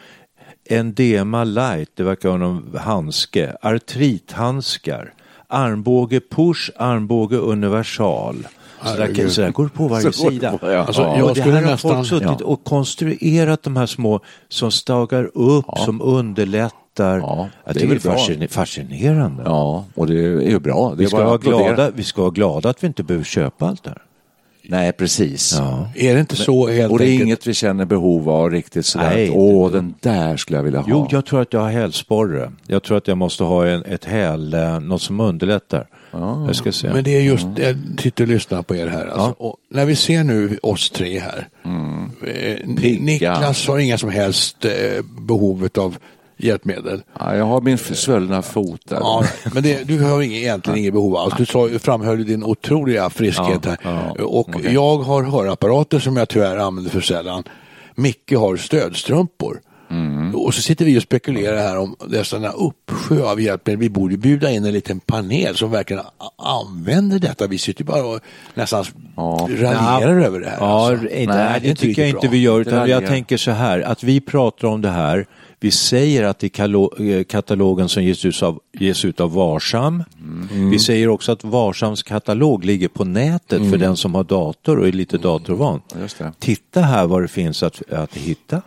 Endema 0.69 1.43
light, 1.43 1.89
det 1.95 2.03
verkar 2.03 2.29
vara 2.29 2.39
någon 2.39 2.75
handske, 2.79 3.55
artrithandskar, 3.61 5.13
armbåge 5.47 6.19
push, 6.29 6.69
armbåge 6.77 7.37
universal. 7.37 8.35
Så 8.83 8.95
där, 8.97 9.27
så 9.29 9.41
där 9.41 9.51
går 9.51 9.63
det 9.63 9.69
på 9.69 9.87
varje 9.87 10.11
Så 10.13 10.29
sida. 10.29 10.57
på, 10.57 10.71
ja. 10.71 10.77
Alltså, 10.79 11.01
Ja. 11.01 11.23
och 11.23 11.35
det 11.35 11.41
här 11.41 11.51
har 11.51 11.61
nästan- 11.61 11.91
folk 11.95 12.07
suttit 12.07 12.41
och 12.41 12.63
konstruerat 12.63 13.63
de 13.63 13.75
här 13.75 13.85
små 13.85 14.19
som 14.49 14.71
stagar 14.71 15.29
upp, 15.37 15.65
som 15.85 16.01
underlättar. 16.01 17.17
Ja, 17.19 17.49
det 17.73 17.83
är 17.83 17.87
väl 17.87 17.99
det 17.99 18.05
är 18.09 18.11
fascin- 18.15 18.47
fascinerande. 18.47 19.43
Ja, 19.45 19.85
och 19.95 20.07
det 20.07 20.13
är 20.13 20.41
ju 20.49 20.59
bra. 20.59 20.93
Vi 20.97 21.07
ska, 21.07 21.23
vara 21.25 21.37
glada, 21.37 21.91
vi 21.91 22.03
ska 22.03 22.21
vara 22.21 22.31
glada 22.31 22.69
att 22.69 22.83
vi 22.83 22.87
inte 22.87 23.03
behöver 23.03 23.25
köpa 23.25 23.67
allt 23.67 23.83
det 23.83 23.89
här. 23.89 24.01
Nej, 24.69 24.91
precis. 24.91 25.55
Ja. 25.57 25.89
Är 25.95 26.13
det 26.13 26.19
inte 26.19 26.35
så 26.35 26.67
helt 26.67 26.91
Och 26.91 26.99
det 26.99 27.05
är 27.05 27.09
enkelt? 27.09 27.25
inget 27.27 27.47
vi 27.47 27.53
känner 27.53 27.85
behov 27.85 28.29
av 28.29 28.51
riktigt 28.51 28.85
sådär. 28.85 29.09
Nej, 29.09 29.29
att, 29.29 29.35
Åh, 29.35 29.71
den 29.71 29.93
där 29.99 30.37
skulle 30.37 30.57
jag 30.57 30.63
vilja 30.63 30.79
ha. 30.79 30.87
Jo, 30.89 31.07
jag 31.11 31.25
tror 31.25 31.41
att 31.41 31.53
jag 31.53 31.59
har 31.59 31.71
hälsporre. 31.71 32.51
Jag 32.67 32.83
tror 32.83 32.97
att 32.97 33.07
jag 33.07 33.17
måste 33.17 33.43
ha 33.43 33.67
en, 33.67 33.83
ett 33.85 34.05
häl, 34.05 34.53
eh, 34.53 34.79
något 34.79 35.01
som 35.01 35.19
underlättar. 35.19 35.87
Jag 36.47 36.55
ska 36.55 36.71
se. 36.71 36.89
Men 36.93 37.03
det 37.03 37.17
är 37.17 37.21
just, 37.21 37.47
jag 37.55 37.75
sitter 37.99 38.23
och 38.23 38.27
lyssnar 38.29 38.61
på 38.61 38.75
er 38.75 38.87
här. 38.87 39.07
Alltså. 39.07 39.35
Och 39.43 39.55
när 39.69 39.85
vi 39.85 39.95
ser 39.95 40.23
nu 40.23 40.57
oss 40.61 40.89
tre 40.89 41.19
här. 41.19 41.47
Eh, 42.27 42.75
Pigga. 42.77 43.01
Niklas 43.03 43.67
har 43.67 43.77
inga 43.79 43.97
som 43.97 44.09
helst 44.09 44.65
eh, 44.65 44.71
behov 45.19 45.69
av 45.77 45.97
hjälpmedel. 46.37 47.01
Ja, 47.19 47.35
jag 47.35 47.45
har 47.45 47.61
min 47.61 47.77
svullna 47.77 48.41
fot 48.41 48.81
där. 48.85 48.95
Ja, 48.97 49.23
men 49.53 49.63
det, 49.63 49.87
du 49.87 50.03
har 50.03 50.21
ingen, 50.21 50.37
egentligen 50.39 50.79
inget 50.79 50.93
behov 50.93 51.15
alls. 51.17 51.33
Du 51.37 51.45
sa, 51.45 51.69
framhöll 51.79 52.25
din 52.25 52.43
otroliga 52.43 53.09
friskhet 53.09 53.59
Ja, 53.65 53.69
här. 53.69 54.13
ja, 54.17 54.25
och 54.25 54.49
jag 54.63 54.97
har 54.97 55.23
hörapparater 55.23 55.99
som 55.99 56.17
jag 56.17 56.29
tyvärr 56.29 56.57
använder 56.57 56.91
för 56.91 57.01
sällan. 57.01 57.43
Micke 57.95 58.33
har 58.35 58.57
stödstrumpor. 58.57 59.59
Mm. 59.89 60.35
Och 60.35 60.53
så 60.53 60.61
sitter 60.61 60.85
vi 60.85 60.97
och 60.97 61.01
spekulerar 61.01 61.57
här 61.57 61.77
om 61.77 61.95
dessa 62.07 62.49
uppsjö 62.49 63.23
av 63.23 63.41
hjälpmedel. 63.41 63.79
Vi 63.79 63.89
borde 63.89 64.17
bjuda 64.17 64.51
in 64.51 64.65
en 64.65 64.73
liten 64.73 64.99
panel 64.99 65.55
som 65.55 65.71
verkligen 65.71 66.03
använder 66.37 67.19
detta. 67.19 67.47
Vi 67.47 67.57
sitter 67.57 67.83
bara 67.83 68.03
och 68.05 68.19
nästan 68.53 68.85
Ja. 69.15 69.47
raljerar 69.49 70.19
över 70.21 70.39
det 70.39 70.49
här. 70.49 70.57
Ja, 70.59 70.89
alltså. 70.91 71.05
nej, 71.05 71.27
det 71.27 71.33
är 71.33 71.59
det 71.59 71.67
inte 71.67 71.81
tycker 71.81 72.01
jag 72.01 72.07
riktigt 72.07 72.15
inte 72.23 72.27
bra. 72.27 72.31
vi 72.31 72.37
gör. 72.41 72.55
Det 72.63 72.69
Utan 72.69 72.89
jag 72.89 73.07
tänker 73.07 73.37
så 73.37 73.51
här, 73.51 73.81
att 73.81 74.03
vi 74.03 74.21
pratar 74.21 74.67
om 74.67 74.81
det 74.81 74.89
här. 74.89 75.25
Vi 75.59 75.71
säger 75.71 76.23
att 76.23 76.43
i 76.43 76.49
kalo- 76.49 77.03
eh, 77.09 77.23
katalogen 77.23 77.89
som 77.89 78.03
ges 78.03 78.25
ut 78.25 78.43
av, 78.43 78.59
ges 78.79 79.05
ut 79.05 79.19
av 79.21 79.33
Varsam. 79.33 80.03
Mm. 80.51 80.69
Vi 80.69 80.79
säger 80.79 81.07
också 81.09 81.31
att 81.31 81.43
Varsams 81.43 82.03
katalog 82.03 82.65
ligger 82.65 82.87
på 82.87 83.03
nätet 83.05 83.69
för 83.71 83.77
den 83.77 83.97
som 83.97 84.15
har 84.15 84.23
dator 84.23 84.77
och 84.79 84.87
är 84.87 84.91
lite 84.91 85.17
datorvan. 85.17 85.81
Just 86.01 86.17
det. 86.17 86.31
Titta 86.39 86.81
här 86.81 87.07
vad 87.07 87.21
det 87.21 87.27
finns 87.27 87.63
att, 87.63 87.81
att 87.91 88.15
hitta. 88.17 88.61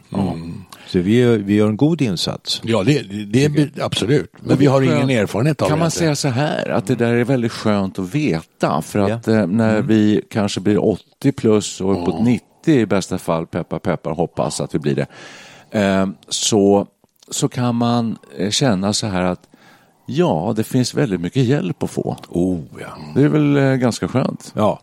Så 0.86 0.98
vi 0.98 1.18
gör, 1.18 1.38
vi 1.38 1.54
gör 1.54 1.68
en 1.68 1.76
god 1.76 2.02
insats. 2.02 2.60
Ja, 2.64 2.82
det, 2.84 3.02
det, 3.24 3.48
det 3.48 3.82
absolut. 3.82 4.32
Men 4.40 4.56
vi 4.58 4.66
har 4.66 4.82
ingen 4.82 5.10
erfarenhet 5.10 5.62
av 5.62 5.66
Kan 5.68 5.76
det. 5.76 5.78
man 5.78 5.86
inte. 5.86 5.96
säga 5.98 6.16
så 6.16 6.28
här, 6.28 6.68
att 6.68 6.86
det 6.86 6.94
där 6.94 7.12
är 7.14 7.24
väldigt 7.24 7.52
skönt 7.52 7.98
att 7.98 8.14
veta. 8.14 8.82
För 8.82 8.98
att 8.98 9.26
Ja. 9.26 9.32
eh, 9.34 9.46
när 9.46 9.82
vi 9.82 10.22
kanske 10.30 10.60
blir 10.60 10.84
80 10.84 11.32
plus 11.32 11.80
och 11.80 12.02
uppåt 12.02 12.24
90 12.24 12.44
i 12.64 12.86
bästa 12.86 13.18
fall, 13.18 13.46
peppar 13.46 13.78
peppar, 13.78 14.10
hoppas 14.12 14.60
att 14.60 14.74
vi 14.74 14.78
blir 14.78 14.94
det. 14.94 15.06
Eh, 15.70 16.06
så, 16.28 16.86
så 17.30 17.48
kan 17.48 17.74
man 17.74 18.18
eh, 18.38 18.50
känna 18.50 18.92
så 18.92 19.06
här 19.06 19.22
att 19.22 19.48
ja, 20.06 20.52
det 20.56 20.64
finns 20.64 20.94
väldigt 20.94 21.20
mycket 21.20 21.44
hjälp 21.44 21.82
att 21.82 21.90
få. 21.90 22.16
Oh, 22.28 22.60
ja. 22.80 22.86
Det 23.14 23.22
är 23.22 23.28
väl 23.28 23.56
eh, 23.56 23.74
ganska 23.74 24.08
skönt. 24.08 24.52
Ja. 24.56 24.80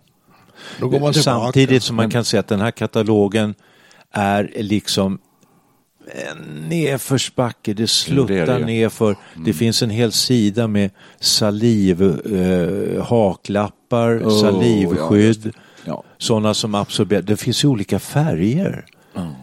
Då 0.80 0.88
går 0.90 1.00
man 1.00 1.14
tillbaka. 1.14 1.22
Samtidigt 1.42 1.84
som 1.84 1.96
man 1.96 2.10
kan 2.10 2.26
säga 2.26 2.40
att 2.40 2.48
den 2.48 2.62
här 2.62 2.72
katalogen 2.72 3.56
är 4.12 4.52
liksom 4.56 5.20
en 6.28 6.70
nedförsbacke, 6.70 7.74
det 7.74 7.88
sluttar 7.88 8.34
det 8.36 8.46
det 8.46 8.66
nerför. 8.66 9.16
Det 9.46 9.54
finns 9.54 9.82
en 9.84 9.90
hel 9.90 10.12
sida 10.12 10.68
med 10.68 10.90
saliv, 11.20 12.02
eh, 12.36 13.04
haklappar, 13.06 14.18
Oh, 14.24 14.42
salivskydd, 14.42 15.54
Ja. 15.86 16.04
sådana 16.18 16.54
som 16.54 16.76
absorberar. 16.76 17.22
Det 17.22 17.38
finns 17.38 17.64
ju 17.64 17.68
olika 17.68 18.00
färger. 18.00 18.86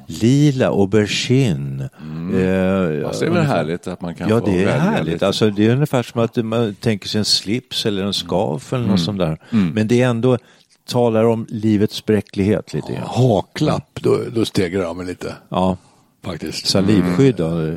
Lila, 0.07 0.69
aubergine. 0.69 1.81
Eh, 1.81 3.07
Alltså, 3.07 3.21
det 3.25 3.31
är 3.31 3.35
väl 3.35 3.43
härligt 3.47 3.87
att 3.87 4.01
man 4.01 4.15
kan 4.15 4.29
Ja, 4.29 4.41
få 4.41 4.47
det 4.47 4.53
är 4.53 4.57
välja 4.67 4.73
härligt. 4.81 5.13
lite. 5.13 5.27
Alltså, 5.27 5.51
det 5.51 5.67
är 5.67 5.71
ungefär 5.71 6.03
som 6.03 6.21
att 6.21 6.37
man 6.37 6.75
tänker 6.75 7.09
sig 7.09 7.19
en 7.19 7.25
slips 7.25 7.87
eller 7.87 8.05
en 8.05 8.13
scarf 8.13 8.73
eller 8.73 8.83
Mm. 8.85 8.91
något 8.91 9.01
sånt 9.05 9.19
där. 9.19 9.39
Men 9.51 9.89
det 9.89 10.03
är 10.03 10.09
ändå 10.09 10.39
talar 10.89 11.25
om 11.25 11.47
livets 11.49 12.05
bräcklighet 12.05 12.75
lite 12.75 12.93
grann. 12.93 13.03
Haklapp, 13.07 13.91
då, 14.01 14.19
då 14.35 14.45
stegrar 14.45 14.83
jag 14.83 14.97
mig 14.97 15.07
lite. 15.07 15.35
Ja, 15.49 15.77
Faktiskt. 16.25 16.67
salivskydd 16.67 17.35
då. 17.37 17.77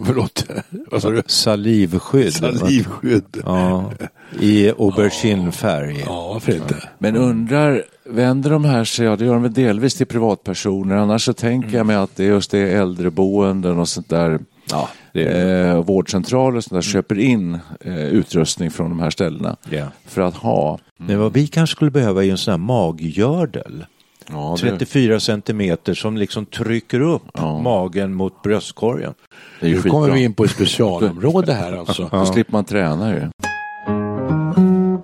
Förlåt, 0.06 0.44
vad 0.90 1.02
sa 1.02 1.10
du? 1.10 1.22
Salivskydd. 1.26 2.32
Salivskydd. 2.34 3.42
Ja, 3.44 3.92
i 4.40 4.68
auberginefärg. 4.70 6.02
Ja, 6.06 6.28
varför 6.32 6.54
inte? 6.54 6.74
Men 6.98 7.16
undrar, 7.16 7.82
vänder 8.04 8.50
de 8.50 8.64
här 8.64 8.84
sig, 8.84 9.06
ja 9.06 9.16
det 9.16 9.24
gör 9.24 9.32
de 9.32 9.42
väl 9.42 9.52
delvis 9.52 9.94
till 9.94 10.06
privatpersoner, 10.06 10.96
annars 10.96 11.24
så 11.24 11.32
tänker 11.32 11.76
jag 11.76 11.86
mig 11.86 11.96
att 11.96 12.16
det 12.16 12.24
är 12.24 12.28
just 12.28 12.50
det 12.50 12.72
äldreboenden 12.72 13.78
och 13.78 13.88
sånt 13.88 14.08
där, 14.08 14.38
Ja, 14.70 14.88
det 15.12 15.24
är 15.24 15.68
eh, 15.76 15.82
vårdcentraler 15.84 16.56
och 16.56 16.64
sånt 16.64 16.74
där 16.84 16.90
köper 16.92 17.18
in 17.18 17.58
eh, 17.80 18.04
utrustning 18.08 18.70
från 18.70 18.88
de 18.90 19.00
här 19.00 19.10
ställena 19.10 19.56
Ja. 19.70 19.84
för 20.06 20.20
att 20.22 20.34
ha. 20.36 20.78
Men 20.96 21.18
vad 21.18 21.32
vi 21.32 21.46
kanske 21.46 21.76
skulle 21.76 21.90
behöva 21.90 22.24
är 22.24 22.30
en 22.30 22.38
sån 22.38 22.50
här 22.52 22.58
maggördel. 22.58 23.84
Ja, 24.30 24.56
det, 24.62 24.70
34 24.70 25.20
centimeter 25.20 25.94
som 25.94 26.16
liksom 26.16 26.46
trycker 26.46 27.00
upp 27.00 27.22
Ja. 27.34 27.58
magen 27.60 28.14
mot 28.14 28.42
bröstkorgen. 28.42 29.14
Nu 29.60 29.74
skitbra. 29.74 29.90
kommer 29.90 30.10
vi 30.10 30.22
in 30.24 30.34
på 30.34 30.44
ett 30.44 30.50
specialområde 30.56 31.52
här 31.52 31.72
alltså. 31.72 32.08
Då 32.12 32.26
slipper 32.26 32.52
man 32.52 32.64
träna 32.64 33.10
ju. 33.14 33.20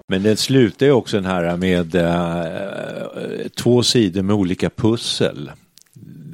Men 0.08 0.22
den 0.22 0.36
slutar 0.36 0.86
ju 0.86 0.92
också 0.92 1.16
den 1.16 1.24
här 1.30 1.56
med 1.56 1.94
eh, 1.94 3.48
två 3.62 3.82
sidor 3.82 4.22
med 4.22 4.36
olika 4.36 4.70
pussel. 4.70 5.50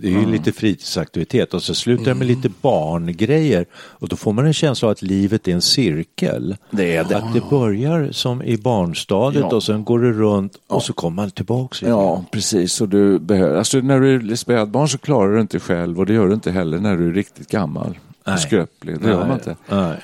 Det 0.03 0.09
är 0.09 0.21
ju 0.21 0.27
lite 0.27 0.53
fritidsaktivitet 0.53 1.55
och 1.55 1.63
så 1.63 1.75
slutar 1.75 2.05
det 2.05 2.15
med 2.15 2.27
lite 2.27 2.49
barngrejer 2.63 3.67
och 3.75 4.09
då 4.09 4.17
får 4.17 4.33
man 4.33 4.47
en 4.47 4.53
känsla 4.53 4.89
av 4.89 4.93
att 4.93 5.03
livet 5.03 5.49
är 5.49 5.53
en 5.53 5.63
cirkel. 5.63 6.57
Det 6.71 6.97
är 6.97 7.05
det. 7.05 7.17
Att 7.17 7.35
det 7.35 7.43
börjar 7.51 8.09
som 8.13 8.43
i 8.43 8.57
barnstadiet 8.57 9.45
Ja. 9.51 9.57
och 9.57 9.63
sen 9.63 9.85
går 9.85 9.99
det 9.99 10.13
runt 10.13 10.53
och 10.67 10.83
så 10.83 10.93
kommer 10.93 11.17
man 11.17 11.31
tillbaks. 11.31 11.83
igen. 11.83 11.95
Ja, 11.95 12.25
precis. 12.31 12.81
Och 12.81 12.89
du 12.89 13.19
behöver, 13.19 13.57
alltså 13.57 13.79
när 13.79 14.01
du 14.01 14.33
är 14.33 14.37
spädbarn 14.37 14.89
så 14.89 14.99
klarar 14.99 15.35
du 15.35 15.41
inte 15.41 15.61
själv 15.61 15.99
och 15.99 16.07
det 16.07 16.13
gör 16.13 16.29
du 16.29 16.35
inte 16.35 16.51
heller 16.51 16.79
när 16.79 16.97
du 16.97 17.09
är 17.09 17.13
riktigt 17.13 17.51
gammal. 17.51 17.99
Nej. 18.27 18.39
Skröplig. 18.39 19.01
Det 19.01 19.09
gör 19.09 19.27
man 19.27 19.33
inte. 19.33 19.57
Nej. 19.69 19.97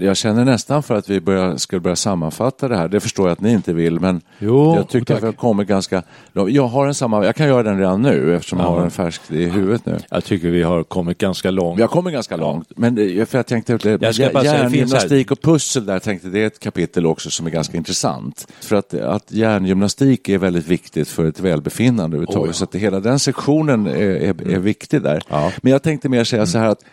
Jag 0.00 0.16
känner 0.16 0.44
nästan 0.44 0.82
för 0.82 0.94
att 0.94 1.08
vi 1.10 1.20
börjar, 1.20 1.56
ska 1.56 1.80
börja 1.80 1.96
sammanfatta 1.96 2.68
det 2.68 2.76
här. 2.76 2.88
Det 2.88 3.00
förstår 3.00 3.26
jag 3.28 3.32
att 3.32 3.40
ni 3.40 3.52
inte 3.52 3.72
vill, 3.72 4.00
men 4.00 4.20
Jo, 4.38 4.76
jag 4.76 4.88
tycker 4.88 5.04
tack. 5.06 5.16
att 5.16 5.22
vi 5.22 5.26
har 5.26 5.32
kommit 5.32 5.68
ganska... 5.68 6.02
Jag 6.32 6.66
har 6.66 6.86
en 6.86 6.94
samma... 6.94 7.24
Jag 7.24 7.36
kan 7.36 7.46
göra 7.48 7.62
den 7.62 7.78
redan 7.78 8.02
nu 8.02 8.36
eftersom 8.36 8.58
jag 8.58 8.66
Ja. 8.68 8.70
har 8.70 8.80
den 8.80 8.90
färsk 8.90 9.20
i 9.30 9.44
huvudet 9.44 9.86
nu. 9.86 9.98
Jag 10.10 10.24
tycker 10.24 10.48
vi 10.50 10.62
har 10.62 10.82
kommit 10.84 11.18
ganska 11.18 11.50
långt. 11.50 11.78
Vi 11.78 11.82
har 11.82 11.88
kommit 11.88 12.12
ganska 12.12 12.36
långt, 12.36 12.72
men 12.76 12.98
eh, 12.98 13.24
för 13.24 13.38
jag 13.38 13.46
tänkte 13.46 13.72
Jag 14.00 14.14
ska 14.14 14.30
bara 14.30 14.42
finns 14.42 14.44
hjärngymnastik 14.44 15.30
och 15.30 15.42
pussel 15.42 15.86
där 15.86 15.98
tänkte 15.98 16.28
det 16.28 16.42
är 16.42 16.46
ett 16.46 16.58
kapitel 16.60 17.06
också 17.06 17.30
som 17.30 17.46
är 17.46 17.50
ganska 17.50 17.76
intressant. 17.76 18.52
För 18.60 18.76
att, 18.76 18.94
att 18.94 19.32
hjärngymnastik 19.32 20.28
är 20.28 20.38
väldigt 20.38 20.66
viktigt 20.66 21.08
för 21.08 21.24
ett 21.24 21.40
välbefinnande 21.40 22.16
överhuvudtaget. 22.16 22.42
Oh, 22.42 22.48
ja. 22.48 22.52
Så 22.52 22.64
att 22.64 22.74
hela 22.74 23.00
den 23.00 23.18
sektionen 23.18 23.86
är, 23.86 23.92
är, 24.00 24.28
är 24.52 24.58
viktig 24.58 25.02
där. 25.02 25.22
Ja. 25.28 25.52
Men 25.62 25.72
jag 25.72 25.82
tänkte 25.82 26.08
mer 26.08 26.24
säga 26.24 26.46
så 26.46 26.58
här 26.58 26.68
att 26.68 26.84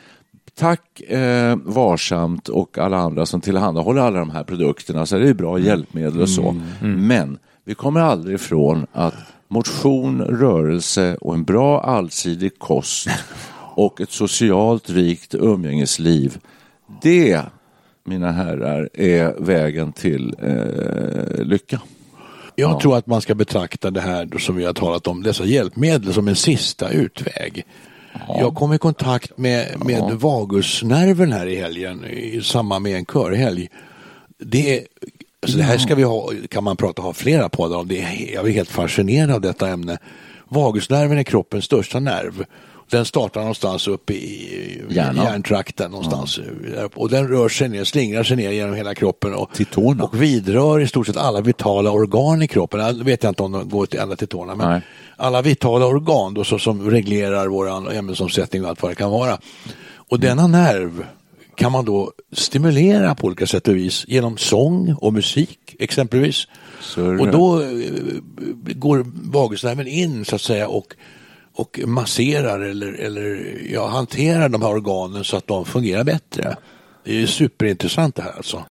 Tack 0.55 1.01
eh, 1.01 1.55
Varsamt 1.63 2.49
och 2.49 2.77
alla 2.77 2.97
andra 2.97 3.25
som 3.25 3.41
tillhandahåller 3.41 4.01
alla 4.01 4.19
de 4.19 4.29
här 4.29 4.43
produkterna. 4.43 5.05
Så 5.05 5.17
det 5.17 5.29
är 5.29 5.33
bra 5.33 5.59
hjälpmedel 5.59 6.21
och 6.21 6.29
så. 6.29 6.55
Men 6.81 7.37
vi 7.63 7.75
kommer 7.75 7.99
aldrig 8.01 8.35
ifrån 8.35 8.87
att 8.91 9.13
motion, 9.47 10.21
rörelse 10.21 11.17
och 11.21 11.33
en 11.33 11.43
bra 11.43 11.81
allsidig 11.81 12.59
kost 12.59 13.07
och 13.75 14.01
ett 14.01 14.11
socialt 14.11 14.89
rikt 14.89 15.35
umgängesliv. 15.35 16.37
Det, 17.01 17.41
mina 18.03 18.31
herrar, 18.31 18.89
är 18.93 19.35
vägen 19.39 19.93
till 19.93 20.35
eh, 20.41 21.45
lycka. 21.45 21.81
Jag 22.55 22.79
tror 22.79 22.97
att 22.97 23.07
man 23.07 23.21
ska 23.21 23.35
betrakta 23.35 23.91
det 23.91 24.01
här 24.01 24.37
som 24.37 24.55
vi 24.55 24.65
har 24.65 24.73
talat 24.73 25.07
om, 25.07 25.23
dessa 25.23 25.45
hjälpmedel 25.45 26.13
som 26.13 26.27
en 26.27 26.35
sista 26.35 26.89
utväg. 26.89 27.65
Jag 28.27 28.55
kom 28.55 28.73
i 28.73 28.77
kontakt 28.77 29.37
med, 29.37 29.85
med 29.85 30.01
vagusnerven 30.11 31.31
här 31.31 31.45
i 31.45 31.55
helgen 31.55 32.05
i 32.05 32.41
samband 32.41 32.83
med 32.83 32.95
en 32.95 33.05
körhelg. 33.05 33.69
Det, 34.37 34.77
är, 34.77 34.83
alltså 35.41 35.57
det 35.57 35.63
här 35.63 35.77
ska 35.77 35.95
vi 35.95 36.03
ha, 36.03 36.31
kan 36.49 36.63
man 36.63 36.77
prata 36.77 37.01
ha 37.01 37.13
flera 37.13 37.49
poddar 37.49 37.77
om. 37.77 37.87
Det 37.87 38.01
är, 38.01 38.33
jag 38.33 38.47
är 38.47 38.51
helt 38.51 38.69
fascinerad 38.69 39.31
av 39.31 39.41
detta 39.41 39.69
ämne. 39.69 39.97
Vagusnerven 40.49 41.17
är 41.17 41.23
kroppens 41.23 41.65
största 41.65 41.99
nerv 41.99 42.45
Den 42.89 43.05
startar 43.05 43.39
någonstans 43.41 43.87
uppe 43.87 44.13
i 44.13 44.81
Hjärnan. 44.89 45.25
hjärntrakten 45.25 45.91
någonstans. 45.91 46.39
Och 46.95 47.09
den 47.09 47.27
rör 47.27 47.49
sig 47.49 47.69
ner, 47.69 47.83
slingrar 47.83 48.23
sig 48.23 48.37
ner 48.37 48.51
genom 48.51 48.75
hela 48.75 48.95
kroppen 48.95 49.33
och, 49.33 49.53
Till 49.53 49.65
tårna. 49.65 50.03
och 50.03 50.21
vidrör 50.21 50.79
i 50.79 50.87
stort 50.87 51.07
sett 51.07 51.17
alla 51.17 51.41
vitala 51.41 51.91
organ 51.91 52.41
i 52.41 52.47
kroppen. 52.47 52.79
Jag 52.79 52.93
vet 53.03 53.23
jag 53.23 53.31
inte 53.31 53.43
om 53.43 53.51
de 53.51 53.69
går 53.69 53.85
till, 53.85 53.99
ända 53.99 54.15
till 54.15 54.27
tårna, 54.27 54.55
men 54.55 54.69
Nej. 54.69 54.81
alla 55.17 55.41
vitala 55.41 55.85
organ 55.85 56.33
då, 56.33 56.43
så, 56.43 56.59
som 56.59 56.89
reglerar 56.91 57.47
vår 57.47 57.93
ämnesomsättning 57.93 58.63
och 58.63 58.69
allt 58.69 58.81
vad 58.81 58.91
det 58.91 58.95
kan 58.95 59.11
vara. 59.11 59.37
Och 60.09 60.19
denna 60.19 60.47
nerv 60.47 61.05
kan 61.55 61.71
man 61.71 61.85
då 61.85 62.11
stimulera 62.31 63.15
på 63.15 63.27
olika 63.27 63.47
sätt 63.47 63.67
och 63.67 63.75
vis 63.75 64.05
genom 64.07 64.37
sång 64.37 64.95
och 65.01 65.13
musik 65.13 65.75
exempelvis. 65.79 66.47
Och 67.19 67.27
då 67.31 67.61
eh, 67.61 67.67
går 68.75 69.05
vagusnerven 69.31 69.87
in 69.87 70.25
så 70.25 70.35
att 70.35 70.41
säga 70.41 70.67
och, 70.67 70.93
och 71.55 71.79
masserar 71.85 72.59
eller, 72.59 72.93
eller 72.93 73.57
ja, 73.73 73.87
hanterar 73.87 74.49
de 74.49 74.61
här 74.61 74.69
organen 74.69 75.23
så 75.23 75.37
att 75.37 75.47
de 75.47 75.65
fungerar 75.65 76.03
bättre. 76.03 76.55
Det 77.03 77.21
är 77.23 77.25
superintressant 77.27 78.15
det 78.15 78.21
här 78.21 78.33
alltså. 78.37 78.63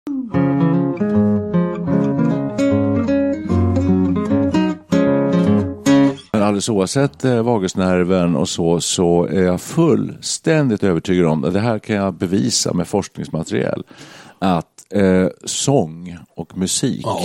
Alldeles 6.30 6.68
oavsett 6.68 7.24
eh, 7.24 7.42
vagusnerven 7.42 8.36
och 8.36 8.48
så, 8.48 8.80
så 8.80 9.24
är 9.26 9.42
jag 9.42 9.60
fullständigt 9.60 10.82
övertygad 10.82 11.26
om, 11.26 11.40
det 11.40 11.60
här 11.60 11.78
kan 11.78 11.96
jag 11.96 12.14
bevisa 12.14 12.72
med 12.72 12.88
forskningsmaterial, 12.88 13.82
att 14.38 14.92
eh, 14.94 15.26
sång 15.44 16.18
och 16.36 16.58
musik 16.58 17.00
Ja. 17.04 17.20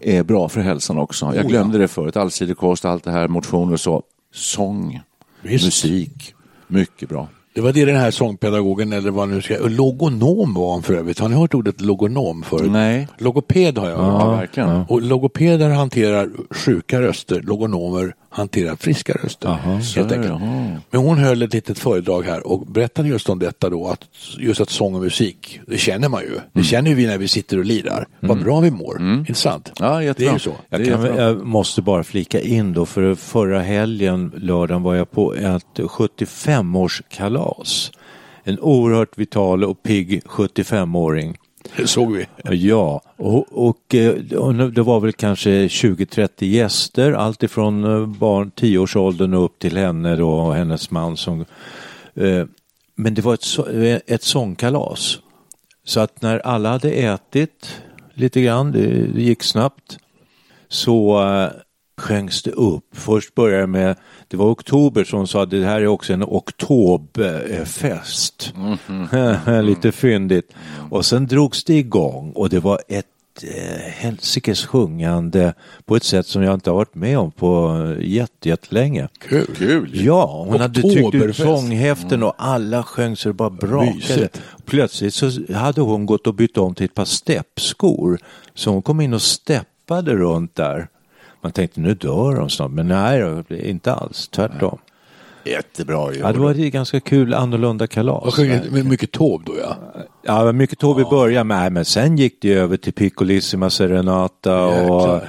är 0.00 0.22
bra 0.22 0.48
för 0.48 0.60
hälsan 0.60 0.98
också. 0.98 1.26
Jag 1.34 1.44
Oh, 1.44 1.50
glömde 1.50 1.78
det 1.78 1.88
förut, 1.88 2.16
allsidig 2.16 2.56
kost, 2.56 2.84
allt 2.84 3.04
det 3.04 3.10
här, 3.10 3.28
motion 3.28 3.72
och 3.72 3.80
så. 3.80 4.02
Sång, 4.34 5.00
Visst. 5.42 5.64
musik, 5.64 6.34
mycket 6.68 7.08
bra. 7.08 7.28
Det 7.54 7.60
var 7.60 7.72
det 7.72 7.84
den 7.84 7.96
här 7.96 8.10
sångpedagogen 8.10 8.92
eller 8.92 9.10
vad 9.10 9.28
nu 9.28 9.42
ska, 9.42 9.56
logonom 9.58 10.54
var 10.54 10.72
han 10.72 10.82
för 10.82 10.94
övrigt. 10.94 11.18
Har 11.18 11.28
ni 11.28 11.34
hört 11.36 11.54
ordet 11.54 11.80
logonom 11.80 12.42
förut? 12.42 12.70
Nej. 12.72 13.08
Logoped 13.18 13.78
har 13.78 13.88
jag 13.90 13.96
hört. 13.96 14.22
Ja, 14.22 14.30
verkligen. 14.30 14.68
Och 14.88 15.02
logopeder 15.02 15.70
hanterar 15.70 16.30
sjuka 16.50 17.00
röster, 17.02 17.40
logonomer 17.42 18.14
hanterar 18.34 18.76
friska 18.76 19.12
röster. 19.22 19.58
så 19.82 19.98
helt 20.00 20.08
det, 20.08 20.14
enkelt. 20.14 20.40
jaha. 20.40 20.76
Men 20.90 21.00
hon 21.00 21.18
höll 21.18 21.42
ett 21.42 21.52
litet 21.54 21.78
föredrag 21.78 22.22
här 22.22 22.46
och 22.46 22.66
berättade 22.66 23.08
just 23.08 23.28
om 23.28 23.38
detta 23.38 23.70
då, 23.70 23.88
att 23.88 24.00
just 24.38 24.60
att 24.60 24.70
sång 24.70 24.94
och 24.94 25.00
musik, 25.00 25.60
det 25.66 25.78
känner 25.78 26.08
man 26.08 26.20
ju. 26.22 26.28
Det 26.30 26.40
Mm. 26.54 26.64
känner 26.64 26.90
ju 26.90 26.96
vi 26.96 27.06
när 27.06 27.18
vi 27.18 27.28
sitter 27.28 27.58
och 27.58 27.64
lirar. 27.64 28.06
Vad 28.20 28.42
bra 28.42 28.60
vi 28.60 28.70
mår. 28.70 29.00
Inte 29.18 29.34
sant? 29.34 29.72
Ja, 29.80 29.96
det 29.98 30.04
jättebra. 30.04 30.30
är 30.30 30.34
ju 30.34 30.38
så. 30.38 30.50
Det 30.68 30.84
Jag, 30.84 31.06
kan, 31.06 31.16
jag 31.16 31.46
måste 31.46 31.82
bara 31.82 32.04
flika 32.04 32.40
in 32.40 32.72
då, 32.72 32.86
för 32.86 33.14
förra 33.14 33.60
helgen, 33.60 34.32
lördagen, 34.36 34.82
var 34.82 34.94
jag 34.94 35.10
på 35.10 35.34
ett 35.34 35.78
75-årskalas. 35.78 37.92
En 38.44 38.60
oerhört 38.60 39.18
vital 39.18 39.64
och 39.64 39.82
pigg 39.82 40.22
75-åring. 40.26 41.36
Det 41.76 41.86
såg 41.86 42.12
vi. 42.12 42.26
Ja, 42.56 43.02
och, 43.16 43.66
och, 43.68 43.94
eh, 43.94 44.38
och 44.38 44.54
det 44.54 44.82
var 44.82 45.00
väl 45.00 45.12
kanske 45.12 45.50
20-30 45.66 46.28
gäster, 46.44 47.12
alltifrån 47.12 47.84
eh, 47.84 48.06
barn 48.06 48.50
10-årsåldern 48.56 49.34
och 49.34 49.44
upp 49.44 49.58
till 49.58 49.76
henne 49.76 50.16
då 50.16 50.30
och 50.30 50.54
hennes 50.54 50.90
man. 50.90 51.16
Som, 51.16 51.40
eh, 52.14 52.44
men 52.94 53.14
det 53.14 53.22
var 53.22 53.34
ett, 53.34 53.58
eh, 53.58 54.14
ett 54.14 54.22
sångkalas. 54.22 55.18
Så 55.84 56.00
att 56.00 56.22
när 56.22 56.38
alla 56.38 56.70
hade 56.70 56.90
ätit 56.90 57.80
lite 58.14 58.40
grann, 58.40 58.72
det, 58.72 58.86
det 59.14 59.22
gick 59.22 59.42
snabbt, 59.42 59.98
så 60.68 61.20
sjöngs 61.96 62.42
det 62.42 62.50
upp. 62.50 62.84
Först 62.92 63.34
började 63.34 63.62
det 63.62 63.66
med, 63.66 63.96
det 64.28 64.36
var 64.36 64.50
oktober 64.50 65.04
som 65.04 65.26
sa 65.26 65.42
att 65.42 65.50
det 65.50 65.64
här 65.64 65.80
är 65.80 65.86
också 65.86 66.12
en 66.12 66.22
oktoberfest. 66.22 68.54
Lite 69.62 69.92
fyndigt. 69.92 70.52
Och 70.90 71.06
sen 71.06 71.26
drogs 71.26 71.64
det 71.64 71.78
igång 71.78 72.32
och 72.32 72.48
det 72.48 72.60
var 72.60 72.80
ett 72.88 73.06
eh, 73.42 73.92
helsikes 73.92 74.66
sjungande 74.66 75.54
på 75.84 75.96
ett 75.96 76.04
sätt 76.04 76.26
som 76.26 76.42
jag 76.42 76.54
inte 76.54 76.70
har 76.70 76.76
varit 76.76 76.94
med 76.94 77.18
om 77.18 77.30
på 77.30 77.80
eh, 77.98 78.06
jätte, 78.08 78.48
jättelänge. 78.48 79.08
Kul. 79.18 79.46
Kul. 79.56 79.90
Ja, 80.04 80.44
hon 80.48 80.60
hade 80.60 80.82
tryckt 80.82 81.14
ut 81.14 81.36
sånghäften 81.36 82.22
och 82.22 82.34
alla 82.38 82.82
sjöng 82.82 83.16
så 83.16 83.28
det 83.28 83.32
bara 83.32 83.50
brakade. 83.50 84.28
Plötsligt 84.64 85.14
så 85.14 85.30
hade 85.54 85.80
hon 85.80 86.06
gått 86.06 86.26
och 86.26 86.34
bytt 86.34 86.58
om 86.58 86.74
till 86.74 86.84
ett 86.84 86.94
par 86.94 87.04
steppskor. 87.04 88.18
Så 88.54 88.70
hon 88.70 88.82
kom 88.82 89.00
in 89.00 89.14
och 89.14 89.22
steppade 89.22 90.14
runt 90.14 90.54
där. 90.54 90.88
Man 91.44 91.52
tänkte 91.52 91.80
nu 91.80 91.94
dör 91.94 92.36
hon 92.36 92.50
snart, 92.50 92.70
men 92.70 92.88
nej, 92.88 93.44
inte 93.48 93.94
alls, 93.94 94.28
tvärtom. 94.28 94.78
Jättebra 95.44 96.12
ju. 96.12 96.18
Ja, 96.18 96.32
det 96.32 96.38
var 96.38 96.50
ett 96.50 96.72
ganska 96.72 97.00
kul 97.00 97.34
annorlunda 97.34 97.86
kalas. 97.86 98.24
Och 98.24 98.34
sjöng 98.34 98.48
med 98.48 98.86
mycket 98.86 99.12
tov 99.12 99.42
då 99.46 99.52
ja. 99.60 99.76
Ja, 100.22 100.52
mycket 100.52 100.78
tåg 100.78 101.00
i 101.00 101.04
början 101.04 101.46
med, 101.46 101.72
men 101.72 101.84
sen 101.84 102.16
gick 102.16 102.42
det 102.42 102.52
över 102.52 102.76
till 102.76 102.92
Piccolissima 102.92 103.70
Serenata 103.70 104.66
och 104.66 105.22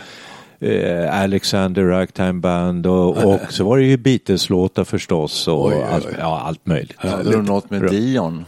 eh, 0.59 1.21
Alexander 1.21 1.83
Ragtime 1.83 2.33
Band 2.33 2.87
och, 2.87 3.33
och 3.33 3.39
så 3.49 3.63
var 3.63 3.77
det 3.77 3.83
ju 3.83 3.97
Beatles-låtar 3.97 4.83
förstås 4.83 5.47
och 5.47 5.65
Oj, 5.65 5.73
oj, 5.75 5.81
oj. 5.81 5.93
Allt, 5.93 6.07
ja, 6.19 6.41
allt 6.45 6.65
möjligt. 6.65 6.97
Hade 6.97 7.31
du 7.31 7.41
något 7.41 7.69
med 7.69 7.81
Dion? 7.81 8.45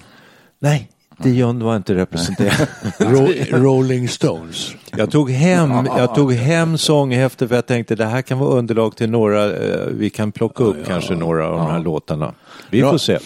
Nej, 0.60 0.90
Dion 1.18 1.64
var 1.64 1.76
inte 1.76 1.96
representerad. 1.96 2.68
Ro 3.00 3.28
Rolling 3.52 4.08
Stones. 4.08 4.72
Jag 4.98 5.12
tog 5.12 5.32
hem, 5.32 5.72
jag 5.98 6.16
tog 6.16 6.34
hem 6.34 6.78
sånghäftet 6.78 7.50
för 7.50 7.56
jag 7.56 7.66
tänkte 7.66 7.96
det 7.96 8.06
här 8.06 8.22
kan 8.22 8.40
vara 8.40 8.50
underlag 8.50 8.96
till 8.96 9.10
några, 9.10 9.46
eh, 9.46 9.86
vi 9.92 10.10
kan 10.10 10.32
plocka 10.32 10.64
upp 10.64 10.78
kanske 10.88 11.16
några 11.16 11.48
av 11.48 11.58
de 11.58 11.68
här 11.72 11.80
låtarna. 11.80 12.34
Vi 12.70 12.82
Bra. 12.82 12.92
får 12.92 12.98
se. 12.98 13.18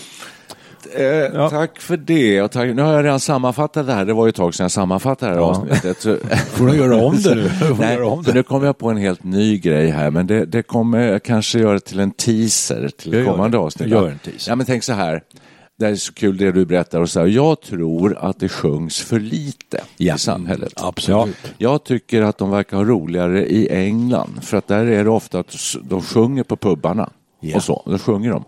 Eh, 0.95 1.49
Tack 1.49 1.81
för 1.81 1.97
det. 1.97 2.41
Och 2.41 2.51
tack. 2.51 2.75
Nu 2.75 2.81
har 2.81 2.93
jag 2.93 3.05
redan 3.05 3.19
sammanfattat 3.19 3.87
det 3.87 3.93
här. 3.93 4.05
Det 4.05 4.13
var 4.13 4.25
ju 4.25 4.29
ett 4.29 4.35
tag 4.35 4.53
sedan 4.55 4.63
jag 4.63 4.71
sammanfattade 4.71 5.31
det 5.31 5.37
här 5.37 5.43
avsnittet. 5.49 6.01
Så... 6.01 6.17
Får 6.51 6.67
du 6.67 6.75
göra 6.77 6.95
om 6.95 7.21
det 7.21 7.35
nu? 7.35 7.49
Nej, 7.79 8.01
om 8.01 8.23
det? 8.23 8.33
nu 8.33 8.43
kommer 8.43 8.65
jag 8.65 8.77
på 8.77 8.89
en 8.89 8.97
helt 8.97 9.23
ny 9.23 9.57
grej 9.57 9.89
här, 9.89 10.11
men 10.11 10.27
det, 10.27 10.45
det 10.45 10.63
kommer 10.63 10.99
jag 11.07 11.23
kanske 11.23 11.59
göra 11.59 11.79
till 11.79 11.99
en 11.99 12.11
teaser 12.11 12.89
till 12.97 13.13
Jag 13.13 13.25
kommande 13.25 13.57
avsnitt. 13.57 13.89
Gör 13.89 14.09
en 14.09 14.19
teaser. 14.19 14.51
Ja, 14.51 14.55
men 14.55 14.65
tänk 14.65 14.83
så 14.83 14.93
här. 14.93 15.21
Det 15.81 15.87
är 15.87 15.95
så 15.95 16.13
kul 16.13 16.37
det 16.37 16.51
du 16.51 16.65
berättar. 16.65 16.99
Och 17.01 17.09
så 17.09 17.19
här. 17.19 17.27
Jag 17.27 17.61
tror 17.61 18.17
att 18.17 18.39
det 18.39 18.49
sjungs 18.49 18.99
för 18.99 19.19
lite 19.19 19.83
Ja. 19.97 20.15
i 20.15 20.17
samhället. 20.17 20.73
Absolut. 20.75 21.53
Jag 21.57 21.83
tycker 21.83 22.21
att 22.21 22.37
de 22.37 22.51
verkar 22.51 22.77
ha 22.77 22.83
roligare 22.83 23.45
i 23.45 23.69
England. 23.69 24.39
För 24.43 24.57
att 24.57 24.67
där 24.67 24.85
är 24.85 25.03
det 25.03 25.09
ofta 25.09 25.39
att 25.39 25.55
de 25.83 26.01
sjunger 26.01 26.43
på 26.43 26.55
pubbarna. 26.57 27.09
Ja. 27.39 27.55
Och 27.55 27.63
så, 27.63 27.83
då 27.85 27.97
sjunger 27.97 28.31
de. 28.31 28.43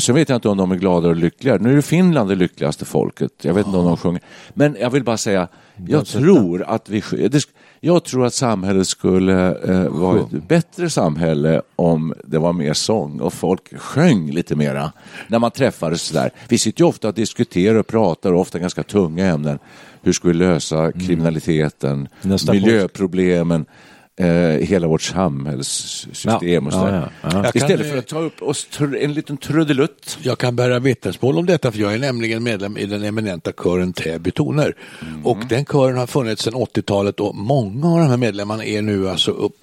Sen 0.00 0.14
vet 0.14 0.28
jag 0.28 0.36
inte 0.36 0.48
om 0.48 0.56
de 0.56 0.72
är 0.72 0.76
gladare 0.76 1.10
och 1.10 1.16
lyckligare. 1.16 1.58
Nu 1.58 1.78
är 1.78 1.80
Finland 1.80 2.28
det 2.28 2.34
lyckligaste 2.34 2.84
folket. 2.84 3.32
Jag 3.42 3.54
vet 3.54 3.66
inte 3.66 3.78
om 3.78 3.84
de 3.84 3.96
sjunger. 3.96 4.20
Men 4.54 4.76
jag 4.80 4.90
vill 4.90 5.04
bara 5.04 5.16
säga, 5.16 5.48
jag 5.88 6.06
tror 6.06 6.62
att 6.62 6.88
vi... 6.88 7.02
det 7.28 7.48
Jag 7.80 8.04
tror 8.04 8.26
att 8.26 8.34
samhället 8.34 8.86
skulle 8.86 9.54
eh, 9.54 9.88
vara 9.88 10.20
ett 10.20 10.48
bättre 10.48 10.90
samhälle 10.90 11.62
om 11.76 12.14
det 12.24 12.38
var 12.38 12.52
mer 12.52 12.72
sång 12.72 13.20
och 13.20 13.32
folk 13.32 13.78
sjöng 13.78 14.30
lite 14.30 14.56
mera 14.56 14.92
när 15.28 15.38
man 15.38 15.50
träffades 15.50 16.02
sådär. 16.02 16.30
Vi 16.48 16.58
sitter 16.58 16.82
ju 16.82 16.88
ofta 16.88 17.08
och 17.08 17.14
diskuterar 17.14 17.74
och 17.74 17.86
pratar 17.86 18.32
och 18.32 18.40
ofta 18.40 18.58
ganska 18.58 18.82
tunga 18.82 19.26
ämnen. 19.26 19.58
Hur 20.02 20.12
ska 20.12 20.28
vi 20.28 20.34
lösa 20.34 20.92
kriminaliteten, 20.92 22.08
Nästa 22.22 22.52
miljöproblemen, 22.52 23.66
eh, 24.16 24.26
hela 24.66 24.86
vårt 24.88 25.02
samhällssystem 25.02 26.66
och 26.66 26.72
Ja, 26.72 26.78
sådär. 26.78 27.10
ja, 27.22 27.28
ja. 27.32 27.42
Kan, 27.42 27.50
Istället 27.54 27.86
eh, 27.86 27.92
för 27.92 27.98
att 27.98 28.06
ta 28.06 28.18
upp 28.20 28.42
oss 28.42 28.68
en 29.00 29.12
liten 29.12 29.36
trudelutt. 29.36 30.18
Jag 30.22 30.38
kan 30.38 30.56
bära 30.56 30.78
vittnesmål 30.78 31.38
om 31.38 31.46
detta 31.46 31.72
för 31.72 31.78
jag 31.78 31.94
är 31.94 31.98
nämligen 31.98 32.42
medlem 32.42 32.76
i 32.76 32.86
den 32.86 33.04
eminenta 33.04 33.52
kören 33.52 33.92
Täby 33.92 34.30
toner. 34.30 34.76
Och 35.24 35.38
den 35.48 35.64
kören 35.64 35.96
har 35.98 36.06
funnits 36.06 36.42
sedan 36.42 36.54
80-talet 36.54 37.20
och 37.20 37.34
många 37.34 37.88
av 37.92 37.98
de 37.98 38.08
här 38.08 38.16
medlemmarna 38.16 38.64
är 38.64 38.82
nu 38.82 39.08
alltså 39.08 39.30
upp, 39.30 39.56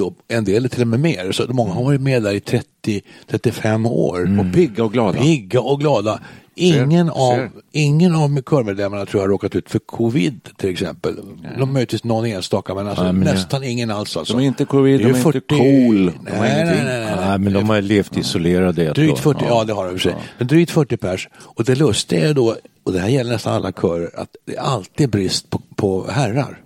och 0.00 0.16
en 0.28 0.44
del 0.44 0.70
till 0.70 0.82
och 0.82 0.88
med 0.88 1.00
mer. 1.00 1.32
Så 1.32 1.46
många 1.48 1.72
har 1.72 1.84
varit 1.84 2.00
med 2.00 2.22
där 2.22 2.32
i 2.32 2.40
30-35 3.30 3.88
år. 3.88 4.40
Och 4.40 4.54
pigga 4.54 4.84
och 4.84 4.92
glada. 4.92 5.18
Pigga 5.18 5.60
och 5.60 5.80
glada. 5.80 6.20
Ingen, 6.56 7.06
Ser, 7.06 7.14
av, 7.14 7.36
ser. 7.36 7.50
ingen 7.72 8.14
av 8.14 8.42
körmedlemmarna 8.42 9.06
tror 9.06 9.20
jag 9.20 9.28
har 9.28 9.32
råkat 9.32 9.56
ut 9.56 9.70
för 9.70 9.78
covid 9.78 10.48
till 10.58 10.70
exempel. 10.70 11.16
De 11.58 11.72
möjligtvis 11.72 12.04
någon 12.04 12.26
enstaka 12.26 12.74
men, 12.74 12.88
alltså, 12.88 13.04
Nej, 13.04 13.12
men 13.12 13.34
nästan 13.34 13.64
ingen 13.64 13.90
alls. 13.90 14.16
Alltså. 14.16 14.36
De 14.36 14.42
är 14.42 14.46
inte 14.46 14.64
covid, 14.64 15.00
de 15.00 15.04
är 15.04 15.08
ju 15.08 15.16
inte 15.16 15.40
cool, 15.40 16.12
de 16.24 16.30
har 16.32 16.40
Nej, 16.40 16.64
nej, 16.64 16.64
nej, 16.64 16.84
nej, 16.84 17.04
nej. 17.06 17.16
Nej, 17.28 17.38
men 17.38 17.52
de 17.52 17.68
har 17.68 17.82
levt 17.82 18.16
isolerade 18.16 18.92
Drygt 18.92 19.12
år. 19.12 19.16
40, 19.16 19.44
ja. 19.48 19.64
det 19.64 19.72
har 19.72 19.84
de 19.84 19.90
för 19.90 19.98
sig. 19.98 20.14
Men 20.38 20.46
drygt 20.46 20.70
40 20.70 20.96
pers. 20.96 21.28
Och 21.34 21.64
det 21.64 21.74
lustiga 21.74 22.28
är 22.28 22.34
då, 22.34 22.56
och 22.84 22.92
det 22.92 22.98
här 22.98 23.08
gäller 23.08 23.32
nästan 23.32 23.54
alla 23.54 23.72
körer, 23.72 24.10
att 24.14 24.36
det 24.46 24.56
är 24.56 24.60
alltid 24.60 25.10
brist 25.10 25.50
på, 25.50 25.60
på 25.76 26.06
herrar. 26.10 26.63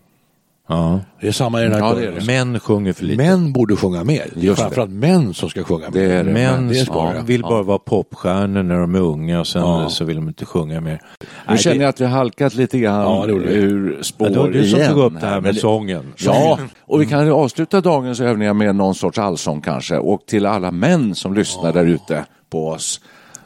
Ja. 0.70 1.00
Det 1.20 1.28
är 1.28 1.33
samma 1.33 1.61
i 1.61 1.62
den 1.62 1.72
här 1.72 1.78
Ja, 1.81 1.94
det 1.94 2.11
det. 2.11 2.26
Män 2.26 2.61
sjunger 2.61 2.92
för 2.92 3.04
lite. 3.04 3.22
Män 3.22 3.52
borde 3.52 3.76
sjunga 3.76 4.04
mer. 4.04 4.26
Det 4.35 4.40
är 4.40 4.44
Just 4.44 4.57
det. 4.57 4.62
framförallt 4.62 4.90
män 4.90 5.35
som 5.35 5.50
ska 5.50 5.64
sjunga 5.64 5.90
mer. 5.90 6.00
Det 6.00 6.12
är 6.14 6.24
det. 6.24 6.33
Män 6.33 6.68
det 6.68 6.74
ja, 6.88 7.12
det. 7.16 7.22
vill 7.22 7.42
bara 7.42 7.62
vara 7.62 7.78
popstjärnor 7.78 8.62
när 8.62 8.81
de 8.81 8.94
är 8.94 9.00
unga 9.00 9.40
och 9.40 9.46
sen 9.46 9.62
Ja. 9.62 9.88
så 9.90 10.04
vill 10.04 10.16
de 10.16 10.28
inte 10.28 10.44
sjunga 10.44 10.81
mer. 10.81 11.00
Nu 11.20 11.26
Nej, 11.48 11.59
känner 11.59 11.76
det- 11.76 11.83
jag 11.83 11.88
att 11.88 12.00
vi 12.00 12.04
har 12.04 12.12
halkat 12.12 12.54
lite 12.54 12.78
grann 12.78 13.02
Ja, 13.02 13.26
det 13.26 13.33
ur 13.33 14.02
spår 14.02 14.26
Ja, 14.28 14.33
det 14.35 14.38
var 14.40 14.48
du 14.48 14.68
som 14.68 14.81
igen 14.81 14.92
tog 14.94 15.02
upp 15.04 15.20
det 15.20 15.26
här 15.26 15.40
med 15.40 15.57
sången. 15.57 16.12
Ja, 16.18 16.59
och 16.81 17.00
vi 17.00 17.07
kan 17.07 17.24
ju 17.26 17.33
avsluta 17.33 17.81
dagens 17.81 18.20
övningar 18.20 18.54
med 18.54 18.76
någon 18.76 18.94
sorts 18.94 19.18
allsång 19.18 19.61
kanske. 19.61 19.96
Och 19.98 20.26
till 20.26 20.46
alla 20.46 20.70
män 20.70 21.14
som 21.14 21.35
lyssnar 21.35 21.72
där 21.72 21.85
ute 21.87 22.24
på 22.50 22.68
oss 22.68 23.00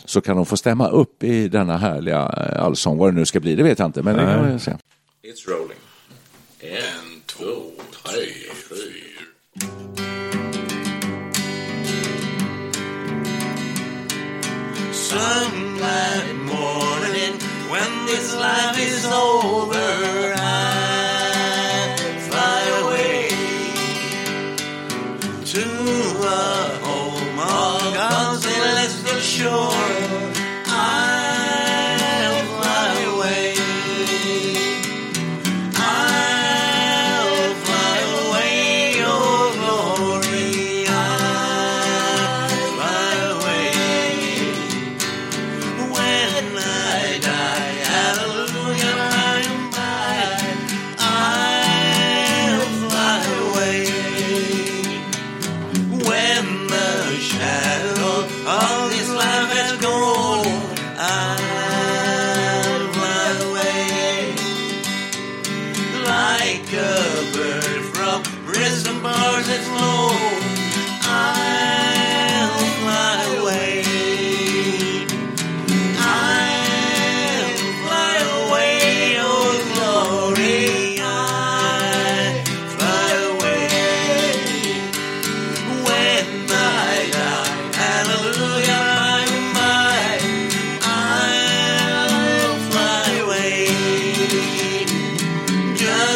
så 0.04 0.20
kan 0.20 0.36
de 0.36 0.46
få 0.46 0.56
stämma 0.56 0.88
upp 0.88 1.24
i 1.24 1.48
denna 1.48 1.76
härliga 1.76 2.18
eh, 2.56 2.64
allsång. 2.64 2.98
Vad 2.98 3.08
det 3.14 3.18
nu 3.18 3.24
ska 3.26 3.40
bli, 3.40 3.54
det 3.56 3.62
vet 3.62 3.78
jag 3.78 3.86
inte. 3.88 4.02
Men 4.02 4.16
det 4.16 4.22
kan 4.24 4.52
vi 4.52 4.58
se. 4.58 4.70
It's 4.70 5.48
rolling. 5.50 5.78
En, 6.60 7.11
två, 7.36 7.72
tre, 8.04 8.26
fyra. 8.54 9.22
Sunlight 14.92 16.34
morning, 16.34 17.34
when 17.70 18.06
this 18.06 18.34
life 18.36 18.78
is 18.78 19.04
over, 19.06 20.34
I 20.36 21.96
fly 22.28 22.62
away 22.82 23.28
to 25.52 25.64
a 26.24 26.78
home 26.84 27.38
on 27.38 27.94
God's 27.94 28.44
celestial 28.44 29.20
shore. 29.20 30.31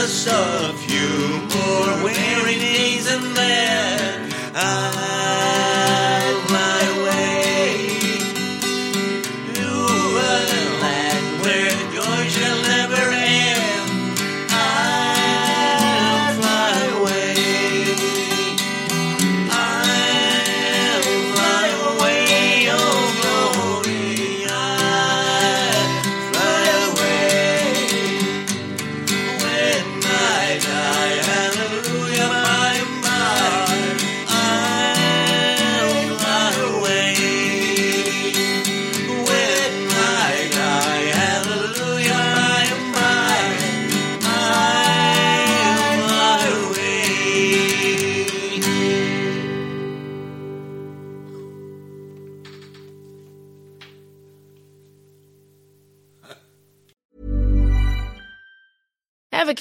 Just 0.07 0.29
a 0.29 0.73
few 0.87 1.09
more 1.51 2.05
weary 2.05 2.55
days 2.61 3.11
and 3.11 3.37
then 3.37 4.33
I'll 4.55 4.96